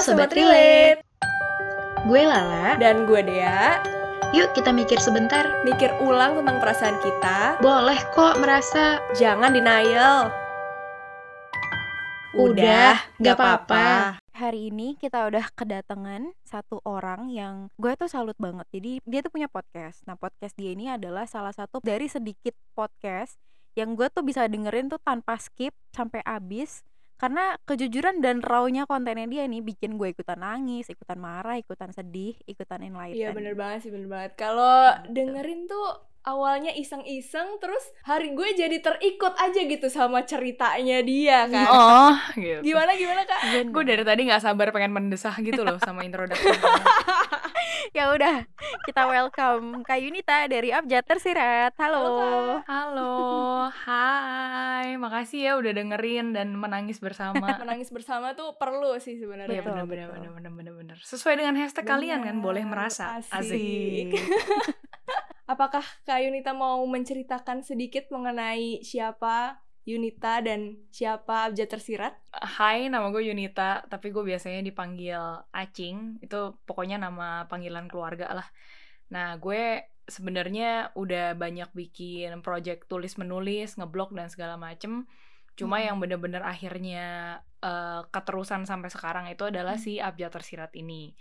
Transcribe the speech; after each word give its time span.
Sobat 0.00 0.32
Relate. 0.32 1.04
Gue 2.08 2.24
Lala. 2.24 2.80
Dan 2.80 3.04
gue 3.04 3.20
Dea. 3.20 3.84
Yuk 4.32 4.56
kita 4.56 4.72
mikir 4.72 4.96
sebentar. 4.96 5.60
Mikir 5.60 5.92
ulang 6.00 6.40
tentang 6.40 6.56
perasaan 6.56 6.96
kita. 7.04 7.60
Boleh 7.60 8.00
kok 8.16 8.40
merasa. 8.40 8.96
Jangan 9.12 9.52
denial. 9.52 10.32
Udah, 12.32 12.96
gak 13.20 13.36
apa-apa. 13.36 14.16
Hari 14.32 14.72
ini 14.72 14.96
kita 14.96 15.28
udah 15.28 15.52
kedatangan 15.52 16.32
satu 16.48 16.80
orang 16.88 17.28
yang 17.28 17.68
gue 17.76 17.92
tuh 18.00 18.08
salut 18.08 18.40
banget. 18.40 18.64
Jadi 18.72 19.04
dia 19.04 19.20
tuh 19.20 19.28
punya 19.28 19.52
podcast. 19.52 20.00
Nah 20.08 20.16
podcast 20.16 20.56
dia 20.56 20.72
ini 20.72 20.88
adalah 20.88 21.28
salah 21.28 21.52
satu 21.52 21.84
dari 21.84 22.08
sedikit 22.08 22.56
podcast 22.72 23.36
yang 23.76 23.92
gue 24.00 24.08
tuh 24.08 24.24
bisa 24.24 24.48
dengerin 24.48 24.88
tuh 24.88 24.98
tanpa 25.04 25.36
skip 25.36 25.76
sampai 25.92 26.24
habis 26.24 26.88
karena 27.20 27.60
kejujuran 27.68 28.24
dan 28.24 28.40
rawnya 28.40 28.88
kontennya 28.88 29.28
dia 29.28 29.44
nih 29.44 29.60
bikin 29.60 30.00
gue 30.00 30.16
ikutan 30.16 30.40
nangis, 30.40 30.88
ikutan 30.88 31.20
marah, 31.20 31.60
ikutan 31.60 31.92
sedih, 31.92 32.32
ikutan 32.48 32.80
enlighten. 32.80 33.20
Iya 33.20 33.36
bener 33.36 33.52
banget 33.52 33.84
sih 33.84 33.92
bener 33.92 34.08
banget. 34.08 34.32
Kalau 34.40 35.04
dengerin 35.04 35.68
tuh 35.68 36.09
awalnya 36.20 36.68
iseng-iseng 36.76 37.56
terus 37.64 37.80
hari 38.04 38.36
gue 38.36 38.48
jadi 38.52 38.76
terikut 38.84 39.32
aja 39.40 39.60
gitu 39.64 39.88
sama 39.88 40.24
ceritanya 40.28 41.00
dia 41.00 41.48
kan. 41.48 41.68
Oh, 41.68 42.14
gitu. 42.36 42.60
Gimana 42.60 42.92
gimana 42.92 43.22
kak? 43.24 43.40
Gue 43.72 43.84
dari 43.88 44.04
tadi 44.04 44.28
nggak 44.28 44.44
sabar 44.44 44.68
pengen 44.68 44.92
mendesah 44.92 45.32
gitu 45.40 45.64
loh 45.64 45.80
sama 45.80 46.04
introduksi. 46.04 46.44
ya 47.96 48.12
udah, 48.12 48.44
kita 48.84 49.08
welcome 49.08 49.80
Kak 49.82 49.98
Yunita 49.98 50.44
dari 50.46 50.70
Abjad 50.70 51.04
Tersirat. 51.08 51.72
Halo. 51.80 52.00
Halo, 52.00 52.62
Halo, 52.68 53.14
hai, 53.86 54.96
makasih 55.00 55.40
ya 55.40 55.52
udah 55.56 55.72
dengerin 55.72 56.36
dan 56.36 56.52
menangis 56.52 57.00
bersama. 57.00 57.56
Menangis 57.62 57.88
bersama 57.88 58.36
tuh 58.36 58.56
perlu 58.60 58.96
sih 59.00 59.16
sebenarnya. 59.16 59.64
Benar 59.64 59.84
betul. 59.88 59.88
benar 59.88 60.30
benar 60.36 60.52
benar 60.52 60.74
benar. 60.76 60.98
Sesuai 61.00 61.40
dengan 61.40 61.56
hashtag 61.56 61.86
kalian 61.88 62.20
kan 62.24 62.36
boleh 62.44 62.64
merasa. 62.68 63.20
asik. 63.20 64.16
Apakah 65.50 65.82
Kak 66.06 66.22
Yunita 66.22 66.54
mau 66.54 66.78
menceritakan 66.86 67.66
sedikit 67.66 68.06
mengenai 68.14 68.86
siapa 68.86 69.58
Yunita 69.82 70.38
dan 70.46 70.78
siapa 70.94 71.50
Abjad 71.50 71.74
Tersirat? 71.74 72.14
Hai, 72.30 72.86
nama 72.86 73.10
gue 73.10 73.26
Yunita, 73.26 73.82
tapi 73.90 74.14
gue 74.14 74.22
biasanya 74.22 74.62
dipanggil 74.62 75.18
Acing. 75.50 76.22
Itu 76.22 76.54
pokoknya 76.70 77.02
nama 77.02 77.50
panggilan 77.50 77.90
keluarga 77.90 78.30
lah. 78.30 78.46
Nah, 79.10 79.34
gue 79.42 79.90
sebenarnya 80.06 80.94
udah 80.94 81.34
banyak 81.34 81.74
bikin 81.74 82.46
project 82.46 82.86
tulis 82.86 83.18
menulis, 83.18 83.74
ngeblog 83.74 84.14
dan 84.14 84.30
segala 84.30 84.54
macem. 84.54 85.10
Cuma 85.58 85.82
Mhm. 85.82 85.84
yang 85.90 85.96
bener-bener 85.98 86.42
akhirnya 86.46 87.06
eh, 87.60 88.00
keterusan 88.08 88.64
sampai 88.64 88.88
sekarang 88.88 89.28
itu 89.28 89.44
adalah 89.44 89.76
Mhm. 89.76 89.82
si 89.82 89.92
Abjad 90.00 90.32
Tersirat 90.32 90.72
ini. 90.80 91.12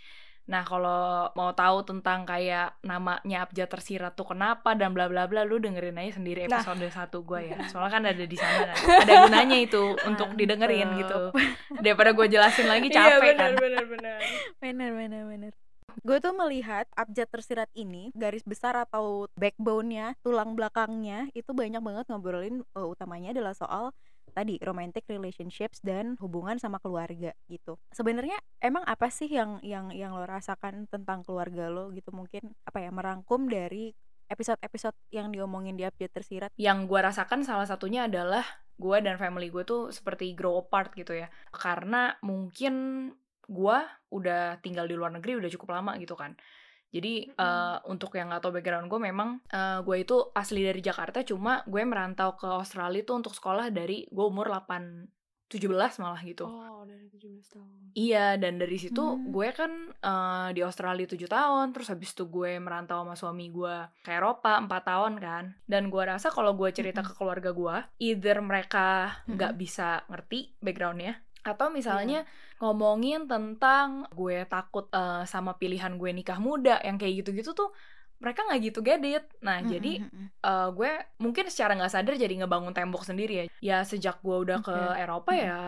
Nah, 0.49 0.65
kalau 0.65 1.29
mau 1.37 1.53
tahu 1.53 1.85
tentang 1.85 2.25
kayak 2.25 2.81
namanya 2.81 3.45
Abjad 3.45 3.69
Tersirat 3.69 4.17
tuh 4.17 4.33
kenapa 4.33 4.73
dan 4.73 4.97
bla 4.97 5.05
bla 5.05 5.29
bla, 5.29 5.45
lu 5.45 5.61
dengerin 5.61 6.01
aja 6.01 6.17
sendiri 6.17 6.49
Nah. 6.49 6.57
episode 6.57 6.89
satu 6.89 7.21
gue 7.21 7.53
ya. 7.53 7.57
Soalnya 7.71 7.91
kan 7.93 8.03
ada 8.09 8.25
di 8.25 8.37
sana 8.37 8.73
kan. 8.73 8.77
Ada 9.05 9.13
gunanya 9.29 9.57
itu 9.61 9.93
untuk 10.09 10.33
didengerin 10.33 10.89
gitu. 10.97 11.29
Daripada 11.85 12.17
gue 12.17 12.25
jelasin 12.25 12.65
lagi 12.65 12.89
capek 12.89 13.21
iya, 13.21 13.37
kan. 13.37 13.53
benar, 13.53 13.53
benar, 13.61 13.85
benar. 13.85 14.19
Bener 14.57 14.89
bener 14.97 15.23
bener. 15.29 15.53
Gue 16.07 16.21
tuh 16.21 16.31
melihat 16.31 16.85
abjad 16.95 17.27
tersirat 17.27 17.67
ini 17.75 18.13
garis 18.15 18.45
besar 18.45 18.77
atau 18.77 19.27
backbone-nya, 19.35 20.15
tulang 20.21 20.53
belakangnya 20.53 21.27
itu 21.33 21.51
banyak 21.51 21.81
banget 21.81 22.05
ngobrolin 22.07 22.61
eh, 22.61 22.87
utamanya 22.87 23.35
adalah 23.35 23.57
soal 23.57 23.91
tadi 24.31 24.61
romantic 24.63 25.05
relationships 25.09 25.81
dan 25.83 26.15
hubungan 26.21 26.57
sama 26.57 26.79
keluarga 26.79 27.35
gitu. 27.49 27.75
Sebenarnya 27.91 28.37
emang 28.63 28.85
apa 28.85 29.09
sih 29.11 29.27
yang 29.27 29.59
yang 29.65 29.91
yang 29.91 30.15
lo 30.15 30.25
rasakan 30.25 30.87
tentang 30.87 31.25
keluarga 31.25 31.67
lo 31.67 31.91
gitu 31.91 32.09
mungkin 32.15 32.53
apa 32.63 32.79
ya 32.81 32.89
merangkum 32.93 33.49
dari 33.49 33.91
episode-episode 34.29 34.93
yang 35.09 35.33
diomongin 35.33 35.73
di 35.73 35.83
abjad 35.83 36.13
tersirat. 36.13 36.53
yang 36.53 36.85
gue 36.85 36.99
rasakan 37.01 37.41
salah 37.41 37.65
satunya 37.65 38.05
adalah 38.05 38.45
gue 38.79 38.97
dan 39.03 39.17
family 39.19 39.51
gue 39.51 39.65
tuh 39.67 39.91
seperti 39.91 40.37
grow 40.37 40.61
apart 40.63 40.95
gitu 40.95 41.11
ya 41.17 41.27
karena 41.51 42.15
mungkin 42.23 42.73
gue 43.49 43.77
udah 44.13 44.61
tinggal 44.61 44.85
di 44.85 44.95
luar 44.95 45.11
negeri 45.11 45.41
udah 45.41 45.51
cukup 45.51 45.75
lama 45.75 45.97
gitu 45.97 46.13
kan 46.13 46.37
jadi 46.89 47.13
eh, 47.29 47.77
untuk 47.85 48.13
yang 48.13 48.29
gak 48.29 48.41
tau 48.41 48.51
background 48.51 48.87
gue 48.87 48.99
memang 48.99 49.29
eh, 49.45 49.79
gue 49.79 49.97
itu 49.97 50.17
asli 50.31 50.61
dari 50.61 50.79
Jakarta 50.79 51.21
cuma 51.21 51.61
gue 51.63 51.81
merantau 51.81 52.33
ke 52.33 52.45
Australia 52.45 53.01
tuh 53.01 53.19
untuk 53.19 53.31
sekolah 53.31 53.69
dari 53.69 54.05
gue 54.05 54.25
umur 54.25 54.49
8 54.49 55.17
17 55.49 55.65
malah 55.97 56.21
gitu 56.21 56.45
Oh, 56.45 56.85
dari 56.85 57.09
17 57.09 57.41
tahun. 57.49 57.67
Iya, 57.91 58.37
dan 58.37 58.61
dari 58.61 58.77
situ 58.77 59.01
Hmm. 59.01 59.33
gue 59.33 59.49
kan 59.49 59.71
eh, 59.91 60.49
di 60.53 60.61
Australia 60.61 61.09
7 61.09 61.25
tahun, 61.25 61.73
terus 61.73 61.89
habis 61.89 62.13
itu 62.13 62.29
gue 62.29 62.61
merantau 62.61 63.01
sama 63.01 63.17
suami 63.17 63.49
gue 63.49 63.75
ke 63.99 64.13
Eropa 64.13 64.61
4 64.61 64.69
tahun 64.85 65.13
kan. 65.17 65.43
Dan 65.65 65.89
gue 65.89 66.03
rasa 66.05 66.29
kalau 66.29 66.53
gue 66.53 66.69
cerita 66.69 67.01
ke 67.01 67.17
keluarga 67.17 67.49
gue, 67.49 67.75
either 67.99 68.39
mereka 68.39 69.17
nggak 69.25 69.57
bisa 69.57 70.05
ngerti 70.05 70.53
backgroundnya, 70.61 71.17
atau 71.45 71.71
misalnya 71.71 72.27
ngomongin 72.59 73.25
tentang 73.25 74.05
gue 74.11 74.43
takut 74.45 74.87
eh, 74.91 75.23
sama 75.25 75.55
pilihan 75.55 75.95
gue 75.95 76.09
nikah 76.11 76.37
muda, 76.37 76.79
yang 76.83 76.99
kayak 76.99 77.23
gitu-gitu 77.23 77.55
tuh 77.55 77.71
mereka 78.19 78.43
nggak 78.43 78.59
gitu 78.67 78.79
get 78.83 78.99
it. 79.03 79.25
Nah, 79.39 79.63
jadi 79.63 80.03
eh, 80.43 80.69
gue 80.75 80.91
mungkin 81.23 81.47
secara 81.47 81.75
nggak 81.79 81.93
sadar 81.93 82.19
jadi 82.19 82.43
ngebangun 82.43 82.75
tembok 82.75 83.07
sendiri 83.07 83.33
ya. 83.33 83.43
Ya 83.59 83.77
sejak 83.87 84.19
gue 84.19 84.35
udah 84.35 84.59
ke 84.59 84.75
Oke. 84.75 84.99
Eropa 84.99 85.31
ya 85.35 85.59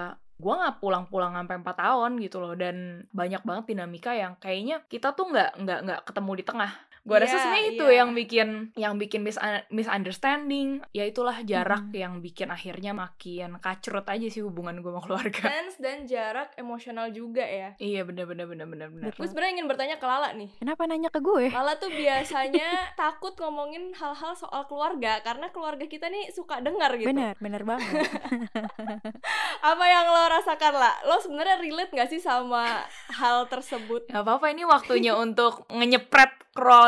gue 0.42 0.54
nggak 0.58 0.82
pulang-pulang 0.82 1.38
sampai 1.38 1.56
4 1.62 1.70
tahun 1.78 2.12
gitu 2.18 2.42
loh 2.42 2.58
dan 2.58 3.06
banyak 3.14 3.46
banget 3.46 3.78
dinamika 3.78 4.12
yang 4.18 4.34
kayaknya 4.42 4.82
kita 4.90 5.14
tuh 5.14 5.30
nggak 5.30 5.62
nggak 5.62 5.80
nggak 5.86 6.02
ketemu 6.10 6.32
di 6.42 6.44
tengah 6.44 6.72
gue 7.02 7.18
rasa 7.18 7.32
Iya, 7.32 7.42
sebenarnya 7.42 7.66
itu 7.68 7.86
iya. 7.86 7.98
yang 7.98 8.10
bikin 8.12 8.50
yang 8.76 8.94
bikin 8.96 9.22
mis 9.22 9.38
misunderstanding 9.70 10.86
ya 10.92 11.04
itulah 11.04 11.34
jarak 11.42 11.84
Mhm. 11.84 11.96
yang 11.96 12.14
bikin 12.20 12.48
akhirnya 12.48 12.94
makin 12.94 13.58
kacrut 13.58 14.06
aja 14.06 14.28
sih 14.28 14.40
hubungan 14.40 14.80
gue 14.80 14.88
sama 14.88 15.02
keluarga 15.02 15.42
Tense 15.44 15.78
dan 15.78 16.06
jarak 16.06 16.54
emosional 16.56 17.10
juga 17.10 17.42
ya. 17.42 17.74
iya 17.78 18.02
bener 18.02 18.24
bener 18.24 18.46
bener 18.46 18.66
bener 18.66 18.88
bener 18.88 19.12
Gue 19.12 19.26
sebenarnya 19.26 19.54
ingin 19.56 19.68
bertanya 19.68 19.96
ke 19.96 20.06
Lala 20.06 20.30
nih. 20.32 20.52
Kenapa 20.56 20.82
nanya 20.84 21.10
ke 21.10 21.20
gue? 21.20 21.50
Lala 21.50 21.74
tuh 21.76 21.90
biasanya 21.90 22.70
takut 23.02 23.34
ngomongin 23.36 23.94
hal-hal 23.94 24.34
soal 24.34 24.66
keluarga 24.66 25.20
karena 25.22 25.50
keluarga 25.50 25.86
kita 25.86 26.06
nih 26.06 26.30
suka 26.30 26.60
dengar 26.60 26.94
gitu. 26.96 27.08
Bener, 27.08 27.34
bener 27.38 27.64
banget. 27.64 27.90
Apa 29.64 29.86
yang 29.86 30.06
lo 30.08 30.24
rasakan 30.28 30.74
lah? 30.76 30.96
Lo 31.04 31.18
sebenarnya 31.18 31.58
relate 31.58 31.92
gak 31.92 32.10
sih 32.10 32.20
sama 32.20 32.86
hal 33.12 33.46
tersebut? 33.48 34.06
Gak 34.08 34.22
apa-apa 34.22 34.50
ini 34.50 34.64
waktunya 34.64 35.14
untuk 35.14 35.66
ngenyepret 35.68 36.34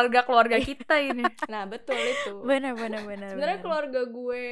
keluarga 0.04 0.28
keluarga 0.28 0.58
kita 0.60 0.96
ini 1.00 1.24
Nah 1.54 1.64
betul 1.64 1.96
itu. 1.96 2.44
bener, 2.44 2.76
bener, 2.76 3.08
bener. 3.08 3.32
Sebenarnya 3.32 3.60
keluarga 3.64 4.02
gue 4.04 4.46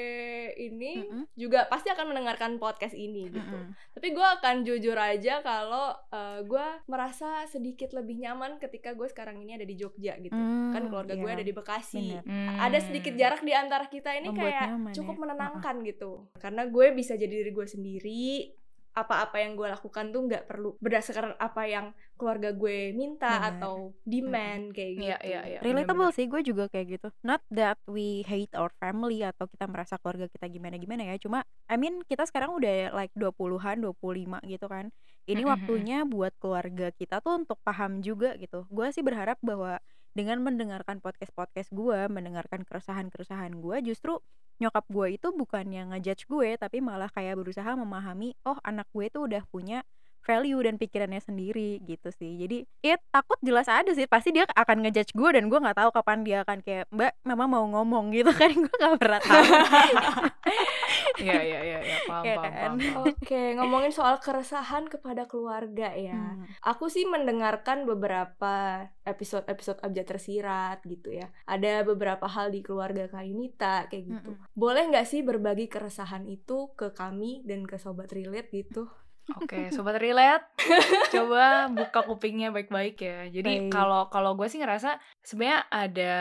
ini 0.56 1.04
Mm-mm. 1.04 1.24
juga 1.36 1.68
pasti 1.68 1.92
akan 1.92 2.16
mendengarkan 2.16 2.56
podcast 2.56 2.96
ini 2.96 3.28
gitu. 3.28 3.58
Mm-mm. 3.58 3.76
Tapi 3.92 4.08
gue 4.16 4.28
akan 4.40 4.56
jujur 4.64 4.96
aja 4.96 5.44
kalau 5.44 5.92
eh, 6.12 6.40
gue 6.48 6.68
merasa 6.88 7.44
sedikit 7.52 7.92
lebih 7.92 8.24
nyaman 8.24 8.56
ketika 8.64 8.96
gue 8.96 9.08
sekarang 9.12 9.44
ini 9.44 9.60
ada 9.60 9.68
di 9.68 9.76
Jogja 9.76 10.16
gitu. 10.24 10.36
Hmm, 10.36 10.72
kan 10.72 10.88
keluarga 10.88 11.20
gue 11.20 11.28
iya. 11.28 11.36
ada 11.36 11.46
di 11.46 11.54
Bekasi. 11.54 12.08
Hmm. 12.24 12.58
Ada 12.62 12.80
sedikit 12.88 13.14
jarak 13.20 13.44
di 13.44 13.52
antara 13.52 13.92
kita 13.92 14.16
ini 14.16 14.32
Membuat 14.32 14.48
kayak 14.48 14.68
nyaman 14.72 14.94
cukup 14.96 15.16
ya. 15.18 15.22
menenangkan 15.28 15.76
gitu. 15.84 16.12
Karena 16.40 16.64
gue 16.70 16.86
bisa 16.96 17.14
jadi 17.20 17.32
diri 17.32 17.52
gue 17.52 17.68
sendiri. 17.68 18.61
Apa-apa 18.91 19.40
yang 19.40 19.56
gue 19.56 19.68
lakukan 19.72 20.12
tuh 20.12 20.22
nggak 20.28 20.44
perlu 20.52 20.75
berdasarkan 20.84 21.40
apa 21.40 21.63
yang 21.63 21.96
keluarga 22.19 22.52
gue 22.53 22.91
minta 22.91 23.40
Bener. 23.40 23.50
atau 23.56 23.74
demand 24.06 24.75
kayak 24.75 24.91
gitu. 25.00 25.07
Iya, 25.09 25.18
iya, 25.25 25.41
iya. 25.47 25.59
Relatable 25.63 26.12
sih, 26.13 26.29
gue 26.29 26.41
juga 26.44 26.69
kayak 26.69 26.88
gitu. 27.00 27.07
Not 27.25 27.41
that 27.50 27.79
we 27.88 28.22
hate 28.28 28.52
our 28.53 28.69
family 28.78 29.25
atau 29.25 29.47
kita 29.47 29.66
merasa 29.66 29.96
keluarga 29.97 30.28
kita 30.28 30.46
gimana-gimana 30.52 31.07
ya. 31.07 31.16
Cuma, 31.18 31.41
I 31.72 31.79
mean 31.79 32.03
kita 32.06 32.28
sekarang 32.28 32.53
udah 32.53 32.94
like 32.94 33.16
20-an, 33.18 33.81
25 33.81 34.44
gitu 34.46 34.68
kan. 34.69 34.94
Ini 35.25 35.41
waktunya 35.47 36.03
buat 36.03 36.35
keluarga 36.41 36.91
kita 36.91 37.23
tuh 37.23 37.46
untuk 37.46 37.58
paham 37.64 38.03
juga 38.03 38.35
gitu. 38.35 38.67
Gue 38.67 38.91
sih 38.91 39.05
berharap 39.05 39.40
bahwa 39.40 39.79
dengan 40.11 40.43
mendengarkan 40.43 40.99
podcast-podcast 40.99 41.72
gue, 41.72 41.99
mendengarkan 42.11 42.67
keresahan-keresahan 42.67 43.55
gue, 43.58 43.78
justru 43.85 44.19
nyokap 44.61 44.85
gue 44.91 45.17
itu 45.17 45.28
bukan 45.34 45.66
yang 45.72 45.96
ngejudge 45.96 46.29
gue, 46.29 46.59
tapi 46.59 46.84
malah 46.84 47.09
kayak 47.09 47.40
berusaha 47.40 47.73
memahami, 47.73 48.37
oh 48.46 48.59
anak 48.61 48.85
gue 48.93 49.09
tuh 49.09 49.25
udah 49.25 49.43
punya 49.49 49.81
value 50.22 50.61
dan 50.61 50.78
pikirannya 50.78 51.17
sendiri 51.17 51.81
gitu 51.84 52.13
sih. 52.13 52.37
Jadi 52.37 52.63
ya 52.85 52.96
takut 53.09 53.37
jelas 53.41 53.66
ada 53.66 53.90
sih 53.91 54.05
pasti 54.05 54.29
dia 54.34 54.46
akan 54.46 54.85
ngejudge 54.85 55.17
gue 55.17 55.29
dan 55.34 55.49
gue 55.49 55.59
nggak 55.59 55.78
tahu 55.78 55.90
kapan 55.90 56.19
dia 56.22 56.37
akan 56.46 56.61
kayak 56.61 56.85
mbak 56.93 57.13
mama 57.25 57.46
mau 57.49 57.66
ngomong 57.66 58.09
gitu 58.16 58.29
kan 58.34 58.53
gue 58.53 58.75
nggak 58.78 58.97
pernah 59.02 59.22
tahu 59.22 59.46
paham, 62.23 62.38
paham, 62.38 62.53
kan? 62.53 62.72
paham, 62.72 62.78
paham. 62.79 63.06
Oke, 63.12 63.44
ngomongin 63.58 63.91
soal 63.94 64.16
keresahan 64.22 64.88
kepada 64.88 65.28
keluarga 65.28 65.91
ya. 65.94 66.38
Hmm. 66.38 66.47
Aku 66.64 66.88
sih 66.88 67.03
mendengarkan 67.03 67.84
beberapa 67.84 68.88
episode-episode 69.03 69.82
Abjad 69.82 70.08
Tersirat 70.08 70.79
gitu 70.85 71.12
ya. 71.12 71.28
Ada 71.50 71.84
beberapa 71.84 72.26
hal 72.29 72.53
di 72.53 72.62
keluarga 72.64 73.09
Kak 73.09 73.26
Yunita 73.26 73.90
kayak 73.90 74.03
gitu. 74.08 74.32
Mm-mm. 74.38 74.53
Boleh 74.56 74.88
nggak 74.90 75.08
sih 75.09 75.22
berbagi 75.26 75.68
keresahan 75.68 76.26
itu 76.29 76.72
ke 76.78 76.94
kami 76.94 77.44
dan 77.44 77.66
ke 77.66 77.76
Sobat 77.82 78.14
Relate 78.14 78.50
gitu? 78.53 78.88
Oke, 79.40 79.72
sobat 79.72 80.02
relate, 80.02 80.44
coba 81.16 81.72
buka 81.72 82.04
kupingnya 82.04 82.52
baik-baik 82.52 82.98
ya. 83.00 83.30
Jadi 83.32 83.70
kalau 83.72 84.12
kalau 84.12 84.36
gue 84.36 84.50
sih 84.52 84.60
ngerasa 84.60 85.00
sebenarnya 85.24 85.60
ada 85.72 86.16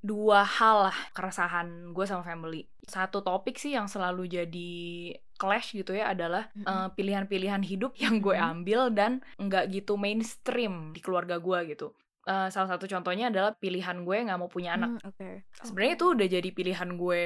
dua 0.00 0.46
hal 0.46 0.88
lah 0.88 0.98
keresahan 1.12 1.92
gue 1.92 2.04
sama 2.08 2.24
family. 2.24 2.64
Satu 2.86 3.20
topik 3.20 3.60
sih 3.60 3.76
yang 3.76 3.86
selalu 3.86 4.26
jadi 4.26 4.72
clash 5.40 5.72
gitu 5.72 5.96
ya 5.96 6.12
adalah 6.12 6.52
eh, 6.52 6.88
pilihan-pilihan 6.92 7.64
hidup 7.64 7.96
yang 7.96 8.20
gue 8.20 8.36
ambil 8.36 8.92
dan 8.92 9.24
nggak 9.40 9.72
gitu 9.72 9.96
mainstream 9.96 10.92
di 10.92 11.00
keluarga 11.00 11.40
gue 11.40 11.76
gitu. 11.76 11.92
Eh, 12.30 12.48
salah 12.52 12.68
satu 12.76 12.84
contohnya 12.84 13.32
adalah 13.32 13.56
pilihan 13.56 14.04
gue 14.04 14.16
nggak 14.28 14.38
mau 14.38 14.46
punya 14.52 14.76
anak. 14.76 15.00
Hmm, 15.00 15.08
Oke. 15.08 15.30
Sebenarnya 15.64 15.94
itu 15.96 16.06
udah 16.12 16.28
jadi 16.28 16.48
pilihan 16.52 16.90
gue 16.94 17.24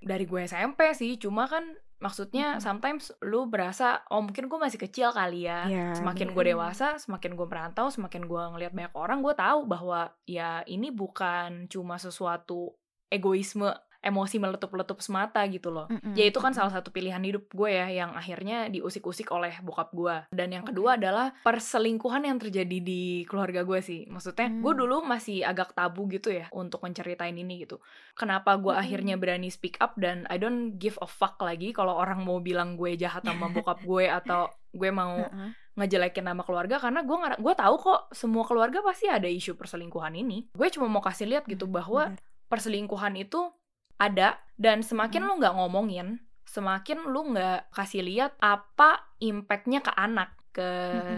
dari 0.00 0.24
gue 0.24 0.40
SMP 0.48 0.96
sih, 0.96 1.20
cuma 1.20 1.44
kan 1.44 1.76
maksudnya 2.00 2.56
Mm-mm. 2.56 2.64
sometimes 2.64 3.12
lu 3.20 3.46
berasa 3.46 4.00
oh 4.08 4.24
mungkin 4.24 4.48
gue 4.48 4.58
masih 4.58 4.80
kecil 4.80 5.12
kali 5.12 5.44
ya. 5.44 5.68
Iya, 5.68 5.86
semakin 6.00 6.32
gue 6.32 6.44
dewasa, 6.56 6.96
semakin 6.96 7.36
gue 7.36 7.46
merantau, 7.46 7.92
semakin 7.92 8.24
gue 8.24 8.42
ngelihat 8.56 8.72
banyak 8.72 8.94
orang, 8.96 9.20
gue 9.20 9.34
tahu 9.36 9.68
bahwa 9.68 10.10
ya 10.24 10.64
ini 10.64 10.88
bukan 10.88 11.68
cuma 11.68 12.00
sesuatu 12.00 12.72
egoisme, 13.12 13.68
emosi 14.00 14.36
meletup-letup 14.36 14.98
semata 14.98 15.44
gitu 15.46 15.68
loh. 15.68 15.84
Mm-mm, 15.86 16.12
Ya 16.12 16.24
itu 16.24 16.36
kan 16.36 16.50
salah 16.50 16.68
satu 16.70 16.88
pilihan 16.88 17.20
hidup 17.20 17.48
gue 17.48 17.70
ya 17.70 17.86
yang 17.86 18.12
akhirnya 18.12 18.66
diusik-usik 18.66 19.28
oleh 19.28 19.52
bokap 19.60 19.92
gue. 19.92 20.16
Dan 20.28 20.50
yang 20.50 20.64
kedua 20.64 20.96
adalah 20.96 21.36
perselingkuhan 21.40 22.24
yang 22.24 22.36
terjadi 22.36 22.78
di 22.78 23.02
keluarga 23.24 23.60
gue 23.60 23.78
sih. 23.78 24.04
Maksudnya 24.06 24.48
gue 24.50 24.72
Hmm. 24.72 24.80
dulu 24.80 24.96
masih 25.02 25.42
agak 25.42 25.72
tabu 25.72 26.08
gitu 26.08 26.28
ya 26.30 26.48
untuk 26.50 26.80
menceritain 26.80 27.34
ini 27.34 27.60
gitu. 27.60 27.78
Kenapa 28.14 28.56
gue 28.56 28.68
Mm-mm. 28.68 28.80
akhirnya 28.80 29.14
berani 29.14 29.48
speak 29.48 29.76
up 29.78 29.94
dan 29.94 30.24
I 30.26 30.36
don't 30.36 30.74
give 30.74 30.96
a 30.96 31.06
fuck 31.06 31.36
lagi 31.38 31.70
kalau 31.70 31.92
orang 31.94 32.20
mau 32.20 32.38
bilang 32.38 32.74
gue 32.74 32.94
jahat 32.94 33.20
sama 33.22 33.48
bokap 33.48 33.84
gue 33.86 34.08
atau 34.08 34.48
gue 34.70 34.88
mau 34.88 35.20
Heeh. 35.20 35.50
ngejelekin 35.76 36.24
nama 36.24 36.40
keluarga 36.40 36.78
karena 36.78 37.00
gue 37.00 37.12
nggak 37.12 37.36
gue 37.38 37.54
tahu 37.54 37.74
kok 37.76 38.00
semua 38.10 38.42
keluarga 38.42 38.80
pasti 38.80 39.06
ada 39.06 39.26
isu 39.26 39.54
perselingkuhan 39.54 40.14
ini. 40.14 40.48
Gue 40.50 40.68
cuma 40.68 40.86
mau 40.86 41.00
kasih 41.00 41.28
lihat 41.28 41.44
gitu 41.44 41.64
Hmm, 41.64 41.74
bahwa 41.74 42.02
bener. 42.08 42.22
perselingkuhan 42.48 43.14
itu 43.16 43.52
ada 44.00 44.40
dan 44.56 44.80
semakin 44.80 45.22
Mm. 45.22 45.28
lu 45.28 45.32
nggak 45.44 45.54
ngomongin, 45.60 46.08
semakin 46.48 47.04
lu 47.04 47.36
nggak 47.36 47.68
kasih 47.76 48.00
lihat 48.00 48.32
apa 48.40 49.04
impactnya 49.20 49.84
ke 49.84 49.92
anak, 49.92 50.32
ke 50.50 50.68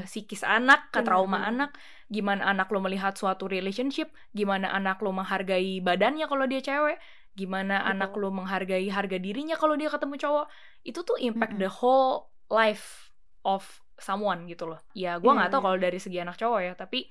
psikis 0.05 0.43
anak, 0.43 0.91
ke 0.91 1.01
trauma 1.07 1.47
anak, 1.47 1.73
gimana 2.11 2.51
anak 2.51 2.69
lu 2.75 2.83
melihat 2.83 3.15
suatu 3.15 3.47
relationship, 3.49 4.11
gimana 4.35 4.69
anak 4.75 5.01
lu 5.01 5.15
menghargai 5.15 5.81
badannya 5.81 6.27
kalau 6.27 6.45
dia 6.45 6.61
cewek, 6.61 6.99
gimana 7.33 7.81
Betul. 7.81 7.91
anak 7.97 8.13
lu 8.19 8.29
menghargai 8.35 8.87
harga 8.93 9.17
dirinya 9.17 9.57
kalau 9.57 9.79
dia 9.79 9.89
ketemu 9.89 10.21
cowok, 10.21 10.47
itu 10.85 11.01
tuh 11.01 11.17
impact 11.23 11.57
the 11.57 11.71
whole 11.71 12.29
life 12.53 13.15
of 13.47 13.65
someone 13.97 14.45
gitu 14.51 14.69
loh. 14.69 14.83
Ya 14.93 15.17
gue 15.17 15.33
nggak 15.33 15.49
tahu 15.49 15.61
iya. 15.63 15.67
kalau 15.71 15.79
dari 15.81 15.99
segi 16.03 16.19
anak 16.21 16.37
cowok 16.37 16.61
ya, 16.61 16.73
tapi 16.77 17.09